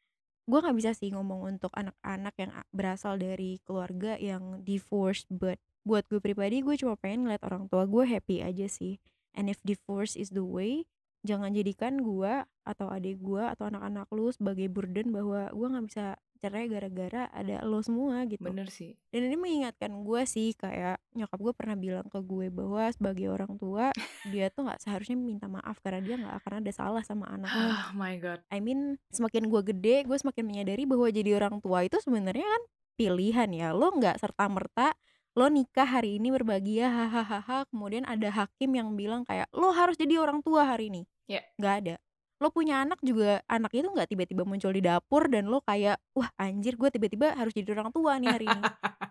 Gue 0.48 0.64
nggak 0.64 0.76
bisa 0.80 0.90
sih 0.96 1.12
ngomong 1.12 1.60
untuk 1.60 1.68
anak-anak 1.76 2.32
yang 2.40 2.52
berasal 2.72 3.20
dari 3.20 3.60
keluarga 3.68 4.16
yang 4.16 4.64
divorced, 4.64 5.28
but 5.28 5.60
buat 5.84 6.08
gue 6.08 6.24
pribadi 6.24 6.64
gue 6.64 6.72
cuma 6.80 6.96
pengen 6.96 7.28
ngeliat 7.28 7.44
orang 7.44 7.68
tua 7.68 7.84
gue 7.84 8.08
happy 8.08 8.40
aja 8.40 8.64
sih. 8.64 8.96
And 9.36 9.52
if 9.52 9.60
divorce 9.60 10.16
is 10.16 10.32
the 10.32 10.42
way, 10.48 10.88
jangan 11.26 11.50
jadikan 11.50 11.98
gua 11.98 12.46
atau 12.62 12.92
adik 12.92 13.18
gua 13.18 13.56
atau 13.56 13.68
anak-anak 13.72 14.06
lu 14.14 14.30
sebagai 14.30 14.68
burden 14.70 15.10
bahwa 15.10 15.50
gua 15.50 15.66
nggak 15.74 15.86
bisa 15.88 16.06
cerai 16.38 16.70
gara-gara 16.70 17.26
ada 17.34 17.66
lo 17.66 17.82
semua 17.82 18.22
gitu. 18.30 18.38
bener 18.38 18.70
sih 18.70 18.94
Dan 19.10 19.26
ini 19.26 19.34
mengingatkan 19.34 19.90
gua 20.06 20.22
sih 20.22 20.54
kayak 20.54 21.02
nyokap 21.18 21.38
gue 21.42 21.54
pernah 21.54 21.74
bilang 21.74 22.06
ke 22.06 22.22
gue 22.22 22.46
bahwa 22.46 22.86
sebagai 22.94 23.26
orang 23.26 23.58
tua 23.58 23.90
dia 24.30 24.46
tuh 24.54 24.70
nggak 24.70 24.78
seharusnya 24.78 25.18
minta 25.18 25.50
maaf 25.50 25.82
karena 25.82 25.98
dia 25.98 26.14
nggak 26.14 26.36
akan 26.38 26.52
ada 26.62 26.70
salah 26.70 27.02
sama 27.02 27.26
anaknya. 27.26 27.74
oh 27.74 27.90
my 27.98 28.14
god 28.22 28.38
I 28.54 28.62
mean 28.62 29.02
semakin 29.10 29.50
gua 29.50 29.66
gede 29.66 30.06
gue 30.06 30.14
semakin 30.14 30.46
menyadari 30.46 30.86
bahwa 30.86 31.10
jadi 31.10 31.34
orang 31.34 31.58
tua 31.58 31.82
itu 31.82 31.98
sebenarnya 31.98 32.46
kan 32.46 32.62
pilihan 32.94 33.50
ya 33.50 33.74
lo 33.74 33.94
nggak 33.98 34.22
serta 34.22 34.46
merta 34.46 34.94
lo 35.38 35.46
nikah 35.46 35.86
hari 35.86 36.18
ini 36.18 36.34
berbahagia 36.34 36.90
hahaha 36.90 37.62
kemudian 37.70 38.02
ada 38.14 38.26
hakim 38.38 38.70
yang 38.74 38.88
bilang 38.98 39.22
kayak 39.22 39.46
lo 39.54 39.70
harus 39.70 39.94
jadi 39.94 40.18
orang 40.18 40.42
tua 40.42 40.66
hari 40.66 40.90
ini 40.90 41.02
Ya. 41.30 41.44
nggak 41.60 41.74
ada 41.84 41.94
lo 42.42 42.48
punya 42.50 42.82
anak 42.82 42.98
juga 43.02 43.44
anak 43.46 43.70
itu 43.74 43.86
nggak 43.86 44.08
tiba-tiba 44.10 44.42
muncul 44.42 44.72
di 44.74 44.82
dapur 44.82 45.30
dan 45.30 45.46
lo 45.52 45.58
kayak 45.62 45.98
wah 46.16 46.30
anjir 46.38 46.74
gue 46.74 46.88
tiba-tiba 46.90 47.34
harus 47.38 47.54
jadi 47.54 47.70
orang 47.76 47.90
tua 47.94 48.18
nih 48.18 48.30
hari 48.34 48.46
ini 48.50 48.66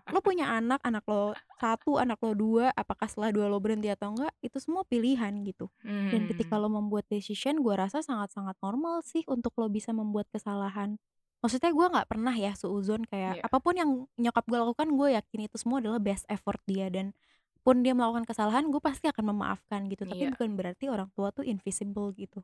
lo 0.07 0.19
punya 0.23 0.47
anak 0.51 0.79
anak 0.87 1.03
lo 1.05 1.35
satu 1.59 1.99
anak 1.99 2.19
lo 2.23 2.31
dua 2.35 2.65
apakah 2.73 3.07
setelah 3.11 3.29
dua 3.35 3.45
lo 3.51 3.59
berhenti 3.59 3.91
atau 3.91 4.15
enggak 4.15 4.31
itu 4.39 4.57
semua 4.59 4.83
pilihan 4.87 5.31
gitu 5.43 5.67
dan 6.11 6.23
Hmm. 6.23 6.29
ketika 6.31 6.55
lo 6.55 6.71
membuat 6.71 7.03
decision, 7.11 7.59
gue 7.59 7.75
rasa 7.75 7.99
sangat-sangat 7.99 8.55
normal 8.63 9.03
sih 9.03 9.27
untuk 9.27 9.51
lo 9.59 9.67
bisa 9.67 9.91
membuat 9.91 10.31
kesalahan. 10.31 10.95
Maksudnya 11.37 11.69
gue 11.69 11.85
nggak 11.93 12.07
pernah 12.09 12.33
ya 12.33 12.51
seuzon 12.57 13.05
kayak 13.05 13.39
Iya. 13.39 13.43
apa 13.45 13.57
pun 13.61 13.73
yang 13.77 13.89
nyokap 14.17 14.43
gue 14.49 14.57
lakukan, 14.57 14.87
gue 14.97 15.07
yakin 15.13 15.39
itu 15.45 15.55
semua 15.61 15.77
adalah 15.77 16.01
best 16.01 16.25
effort 16.27 16.57
dia 16.65 16.89
dan 16.89 17.13
pun 17.61 17.83
dia 17.83 17.91
melakukan 17.93 18.23
kesalahan, 18.25 18.71
gue 18.71 18.79
pasti 18.79 19.05
akan 19.11 19.35
memaafkan 19.35 19.85
gitu. 19.91 20.07
Tapi 20.07 20.23
Iya. 20.25 20.31
bukan 20.33 20.49
berarti 20.55 20.85
orang 20.87 21.11
tua 21.13 21.29
tuh 21.35 21.43
invisible 21.43 22.09
gitu. 22.15 22.41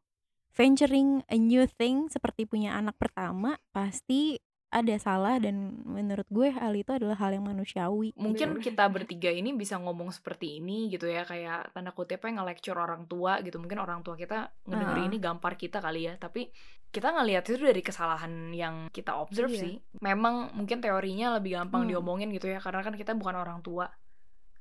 Venturing 0.54 1.26
a 1.26 1.38
new 1.40 1.66
thing 1.66 2.12
seperti 2.14 2.46
punya 2.46 2.78
anak 2.78 2.94
pertama 3.02 3.58
pasti 3.74 4.38
ada 4.74 4.96
salah 4.98 5.38
dan 5.38 5.56
menurut 5.84 6.26
gue 6.28 6.50
hal 6.50 6.74
itu 6.74 6.90
adalah 6.90 7.14
hal 7.16 7.32
yang 7.32 7.46
manusiawi. 7.46 8.10
mungkin 8.16 8.58
Bener. 8.58 8.64
kita 8.64 8.84
bertiga 8.88 9.30
ini 9.30 9.54
bisa 9.54 9.78
ngomong 9.78 10.10
seperti 10.10 10.58
ini 10.58 10.90
gitu 10.90 11.06
ya 11.06 11.22
kayak 11.24 11.72
tanda 11.72 11.92
kutipnya 11.92 12.42
nge-lecture 12.42 12.76
orang 12.76 13.06
tua 13.06 13.38
gitu 13.40 13.58
mungkin 13.58 13.78
orang 13.78 14.02
tua 14.02 14.14
kita 14.16 14.50
ngedenger 14.66 14.98
Ah. 14.98 15.06
ini 15.06 15.18
gampar 15.18 15.54
kita 15.56 15.78
kali 15.78 16.02
ya 16.04 16.18
tapi 16.18 16.50
kita 16.90 17.10
ngelihat 17.10 17.42
itu 17.44 17.58
dari 17.60 17.82
kesalahan 17.82 18.34
yang 18.52 18.90
kita 18.90 19.14
observe 19.16 19.50
Iya. 19.50 19.62
sih 19.64 19.74
memang 20.00 20.54
mungkin 20.54 20.78
teorinya 20.78 21.34
lebih 21.34 21.56
gampang 21.56 21.86
Hmm. 21.86 21.90
diomongin 21.90 22.30
gitu 22.30 22.46
ya 22.46 22.58
karena 22.58 22.82
kan 22.82 22.94
kita 22.94 23.14
bukan 23.14 23.34
orang 23.36 23.62
tua 23.62 23.90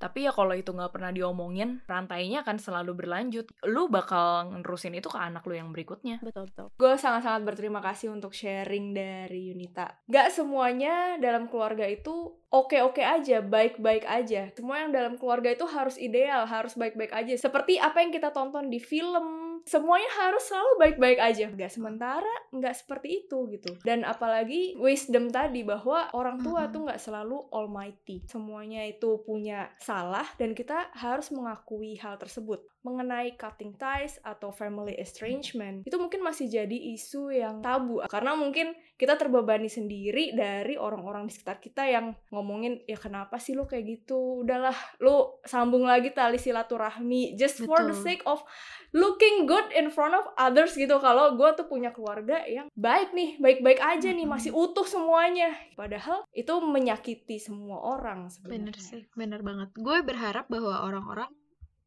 tapi 0.03 0.27
ya 0.27 0.35
kalau 0.35 0.59
itu 0.59 0.75
nggak 0.75 0.91
pernah 0.91 1.15
diomongin 1.15 1.79
rantainya 1.87 2.43
akan 2.43 2.59
selalu 2.59 2.99
berlanjut 2.99 3.47
lu 3.71 3.87
bakal 3.87 4.51
nerusin 4.51 4.99
itu 4.99 5.07
ke 5.07 5.19
anak 5.23 5.47
lu 5.47 5.55
yang 5.55 5.71
berikutnya 5.71 6.19
Betul 6.33 6.49
betul. 6.49 6.67
Gue 6.81 6.97
sangat-sangat 6.97 7.43
berterima 7.45 7.85
kasih 7.85 8.09
untuk 8.09 8.33
sharing 8.33 8.97
dari 8.97 9.53
Yunita. 9.53 10.01
Gak 10.09 10.33
semuanya 10.33 11.21
dalam 11.21 11.45
keluarga 11.47 11.85
itu 11.85 12.42
oke-oke 12.53 13.01
aja, 13.01 13.41
baik-baik 13.41 14.05
aja. 14.05 14.53
Semua 14.53 14.85
yang 14.85 14.93
dalam 14.93 15.17
keluarga 15.17 15.49
itu 15.49 15.65
harus 15.65 15.97
ideal, 15.97 16.45
harus 16.45 16.77
baik-baik 16.77 17.11
aja. 17.11 17.33
Seperti 17.35 17.81
apa 17.81 18.05
yang 18.05 18.13
kita 18.13 18.29
tonton 18.29 18.69
di 18.69 18.77
film, 18.77 19.59
semuanya 19.65 20.11
harus 20.21 20.45
selalu 20.45 20.73
baik-baik 20.79 21.19
aja. 21.19 21.49
Gak 21.49 21.73
sementara, 21.73 22.35
nggak 22.53 22.77
seperti 22.77 23.25
itu 23.25 23.49
gitu. 23.49 23.73
Dan 23.83 24.05
apalagi 24.05 24.77
wisdom 24.77 25.33
tadi 25.33 25.65
bahwa 25.65 26.13
orang 26.13 26.45
tua 26.45 26.69
Mhm. 26.69 26.73
tuh 26.77 26.81
nggak 26.87 27.01
selalu 27.01 27.37
almighty. 27.51 28.21
Semuanya 28.29 28.85
itu 28.85 29.25
punya 29.25 29.73
salah 29.81 30.29
dan 30.37 30.53
kita 30.53 30.93
harus 30.93 31.33
mengakui 31.33 31.97
hal 31.97 32.21
tersebut. 32.21 32.69
Mengenai 32.83 33.39
cutting 33.39 33.79
ties 33.79 34.19
atau 34.27 34.51
family 34.51 34.99
estrangement, 34.99 35.87
itu 35.87 35.97
mungkin 35.99 36.23
masih 36.23 36.51
jadi 36.51 36.79
isu 36.99 37.31
yang 37.31 37.63
tabu 37.63 38.03
karena 38.11 38.35
mungkin 38.35 38.75
kita 39.03 39.19
terbebani 39.19 39.67
sendiri 39.67 40.31
dari 40.31 40.79
orang-orang 40.79 41.27
di 41.27 41.35
sekitar 41.35 41.59
kita 41.59 41.83
yang 41.91 42.15
ngomongin 42.31 42.87
ya 42.87 42.95
kenapa 42.95 43.43
sih 43.43 43.59
lu 43.59 43.67
kayak 43.67 43.83
gitu? 43.87 44.47
Udahlah 44.47 44.75
lu 45.03 45.43
sambung 45.43 45.87
lagi 45.91 46.15
tali 46.15 46.39
silaturahmi 46.39 47.35
just 47.35 47.67
for 47.67 47.83
the 47.83 47.91
Betul. 47.91 48.07
sake 48.07 48.23
of 48.31 48.47
looking 48.95 49.51
good 49.51 49.67
in 49.75 49.91
front 49.91 50.15
of 50.15 50.23
others 50.39 50.79
gitu. 50.79 51.03
Kalau 51.03 51.35
gue 51.35 51.51
tuh 51.59 51.67
punya 51.67 51.91
keluarga 51.91 52.47
yang 52.47 52.71
baik 52.79 53.11
nih 53.11 53.43
baik-baik 53.43 53.83
aja 53.83 54.15
nih 54.15 54.29
masih 54.29 54.55
utuh 54.55 54.87
semuanya. 54.87 55.51
Padahal 55.75 56.23
itu 56.31 56.55
menyakiti 56.63 57.43
semua 57.43 57.83
orang 57.83 58.31
sebenarnya. 58.31 58.71
Bener 58.71 58.77
sih, 58.79 59.03
bener 59.19 59.41
banget. 59.43 59.75
Gue 59.75 59.99
berharap 60.07 60.47
bahwa 60.47 60.87
orang-orang 60.87 61.31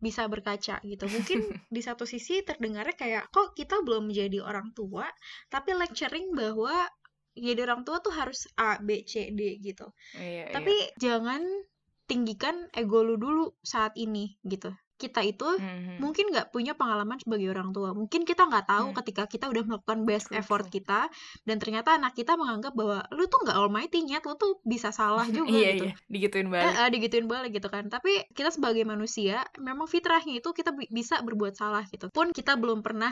bisa 0.05 0.29
berkaca 0.29 0.77
gitu. 0.85 1.09
Mungkin 1.09 1.39
di 1.75 1.81
satu 1.81 2.05
sisi 2.05 2.45
terdengarnya 2.45 2.93
kayak 2.93 3.33
kok 3.33 3.57
kita 3.57 3.81
belum 3.81 4.13
menjadi 4.13 4.45
orang 4.45 4.69
tua, 4.77 5.09
tapi 5.49 5.73
lecturing 5.73 6.37
bahwa 6.37 6.85
jadi 7.33 7.65
orang 7.65 7.81
tua 7.83 7.99
tuh 7.99 8.13
harus 8.13 8.45
A, 8.55 8.77
B, 8.79 9.01
C, 9.03 9.33
D 9.33 9.57
gitu. 9.59 9.89
Iya, 10.15 10.53
Tapi 10.53 10.75
jangan 11.01 11.41
tinggikan 12.05 12.69
ego 12.71 13.01
lu 13.01 13.17
dulu 13.17 13.57
saat 13.65 13.97
ini 13.97 14.37
gitu. 14.45 14.69
Kita 14.95 15.19
itu 15.21 15.43
Mhm. 15.59 15.99
mungkin 15.99 16.31
nggak 16.31 16.55
punya 16.55 16.71
pengalaman 16.71 17.19
sebagai 17.19 17.51
orang 17.51 17.75
tua. 17.75 17.91
Mungkin 17.91 18.23
kita 18.23 18.47
nggak 18.47 18.65
tahu 18.71 18.87
Hmm. 18.91 18.97
ketika 19.03 19.23
kita 19.27 19.45
udah 19.51 19.63
melakukan 19.67 19.99
best 20.07 20.31
True, 20.31 20.39
effort 20.39 20.65
kita 20.67 21.11
dan 21.43 21.55
ternyata 21.59 21.99
anak 21.99 22.15
kita 22.15 22.39
menganggap 22.39 22.71
bahwa 22.71 23.03
lu 23.11 23.27
tuh 23.27 23.43
nggak 23.43 23.57
almighty 23.59 24.07
nyet, 24.07 24.23
lu 24.23 24.39
tuh 24.39 24.63
bisa 24.63 24.95
salah 24.95 25.27
juga 25.35 25.51
iya 25.51 25.69
gitu. 25.75 25.85
iya 25.91 25.93
digituin 26.07 26.47
Eh, 26.47 26.51
balik 26.53 26.75
eh, 26.79 26.89
digituin 26.95 27.27
balik 27.27 27.51
gitu 27.53 27.67
kan. 27.67 27.87
Tapi 27.87 28.23
kita 28.31 28.49
sebagai 28.49 28.87
manusia 28.87 29.43
memang 29.59 29.85
fitrahnya 29.85 30.39
itu 30.39 30.49
kita 30.51 30.71
bi- 30.71 30.87
bisa 30.87 31.19
berbuat 31.19 31.53
salah 31.53 31.83
gitu. 31.91 32.07
Pun 32.09 32.31
kita 32.31 32.55
belum 32.55 32.79
pernah 32.79 33.11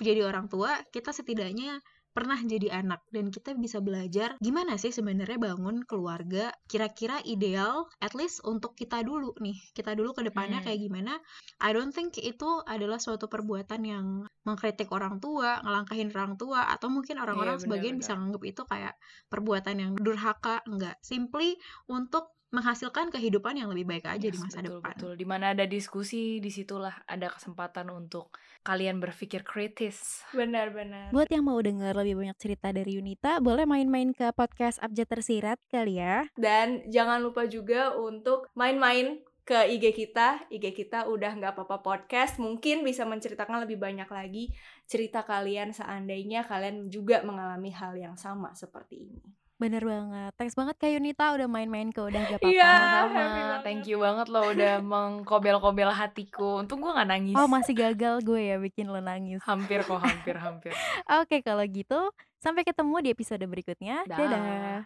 jadi 0.00 0.24
orang 0.26 0.48
tua, 0.50 0.80
kita 0.90 1.12
setidaknya 1.12 1.78
pernah 2.12 2.36
jadi 2.36 2.68
anak 2.78 3.00
dan 3.08 3.28
kita 3.28 3.52
bisa 3.54 3.80
belajar 3.80 4.36
gimana 4.38 4.76
sih 4.76 4.88
sebenarnya 4.88 5.40
bangun 5.40 5.80
keluarga 5.82 6.52
kira-kira 6.64 7.24
ideal 7.24 7.88
at 7.98 8.12
least 8.12 8.44
untuk 8.44 8.72
kita 8.72 9.00
dulu 9.00 9.32
nih 9.40 9.56
kita 9.72 9.96
dulu 9.96 10.12
ke 10.12 10.22
depannya 10.22 10.60
Hmm. 10.60 10.66
kayak 10.68 10.80
gimana 10.80 11.12
I 11.58 11.72
don't 11.72 11.90
think 11.90 12.14
itu 12.16 12.60
adalah 12.64 12.96
suatu 12.96 13.26
perbuatan 13.26 13.80
yang 13.82 14.06
mengkritik 14.44 14.92
orang 14.92 15.18
tua 15.18 15.58
ngelangkahin 15.60 16.12
orang 16.12 16.36
tua 16.36 16.68
atau 16.68 16.86
mungkin 16.86 17.16
orang-orang 17.16 17.56
Iya, 17.56 17.64
sebagian 17.64 17.96
benar-benar. 17.96 18.02
bisa 18.04 18.12
nganggap 18.20 18.42
itu 18.44 18.62
kayak 18.64 18.94
perbuatan 19.26 19.76
yang 19.78 19.92
durhaka 19.96 20.60
enggak 20.68 21.00
simply 21.00 21.56
untuk 21.86 22.28
menghasilkan 22.52 23.08
kehidupan 23.08 23.56
yang 23.56 23.72
lebih 23.72 23.88
baik 23.88 24.04
aja 24.04 24.28
di 24.28 24.36
Yes, 24.36 24.44
masa 24.44 24.60
betul, 24.60 24.78
depan 24.78 24.92
Betul. 24.92 25.12
Di 25.16 25.26
mana 25.26 25.44
ada 25.56 25.64
diskusi, 25.64 26.36
di 26.38 26.52
situlah 26.52 26.92
ada 27.08 27.32
kesempatan 27.32 27.88
untuk 27.88 28.36
kalian 28.62 29.00
berpikir 29.00 29.40
kritis. 29.42 30.20
benar-benar 30.36 31.10
Buat 31.10 31.32
yang 31.32 31.48
mau 31.48 31.58
denger 31.58 31.96
lebih 31.96 32.20
banyak 32.20 32.36
cerita 32.36 32.68
dari 32.70 33.00
Yunita, 33.00 33.40
boleh 33.40 33.64
main-main 33.64 34.12
ke 34.12 34.30
podcast 34.36 34.78
Abjad 34.84 35.08
Tersirat 35.08 35.58
kali 35.72 35.98
ya. 35.98 36.28
Dan 36.36 36.84
jangan 36.92 37.24
lupa 37.24 37.48
juga 37.48 37.96
untuk 37.96 38.52
main-main 38.52 39.24
ke 39.42 39.58
IG 39.74 39.90
kita, 39.96 40.46
IG 40.54 40.70
kita 40.70 41.10
udah 41.10 41.34
nggak 41.34 41.58
apa-apa 41.58 41.82
podcast, 41.82 42.38
mungkin 42.38 42.86
bisa 42.86 43.02
menceritakan 43.02 43.66
lebih 43.66 43.80
banyak 43.80 44.06
lagi 44.06 44.54
cerita 44.86 45.26
kalian 45.26 45.74
seandainya 45.74 46.46
kalian 46.46 46.86
juga 46.86 47.26
mengalami 47.26 47.74
hal 47.74 47.98
yang 47.98 48.14
sama 48.14 48.54
seperti 48.54 49.10
ini. 49.10 49.41
Bener 49.62 49.82
banget. 49.86 50.32
Thanks 50.34 50.58
banget 50.58 50.74
Kak 50.74 50.90
Yunita 50.90 51.30
udah 51.38 51.46
main-main 51.46 51.94
ke 51.94 52.02
udah 52.02 52.20
gak 52.26 52.42
apa-apa. 52.42 52.50
Iya. 52.50 52.72
Happy 52.82 53.14
banget. 53.14 53.58
Thank 53.62 53.82
you 53.86 54.02
banget 54.02 54.26
lo 54.26 54.40
udah 54.50 54.74
mengkobel-kobel 54.82 55.90
hatiku. 55.94 56.66
Untung 56.66 56.82
gue 56.82 56.90
gak 56.90 57.06
nangis. 57.06 57.38
Oh 57.38 57.46
masih 57.46 57.78
gagal 57.78 58.26
gue 58.26 58.42
ya 58.42 58.58
bikin 58.58 58.90
lo 58.90 58.98
nangis. 58.98 59.38
Hampir 59.46 59.86
kok, 59.86 60.02
hampir, 60.02 60.34
hampir. 60.44 60.74
Oke 61.22 61.46
kalau 61.46 61.62
gitu 61.62 62.10
sampai 62.42 62.66
ketemu 62.66 63.06
di 63.06 63.08
episode 63.14 63.44
berikutnya. 63.46 64.02
Dah. 64.10 64.18
Dadah. 64.18 64.82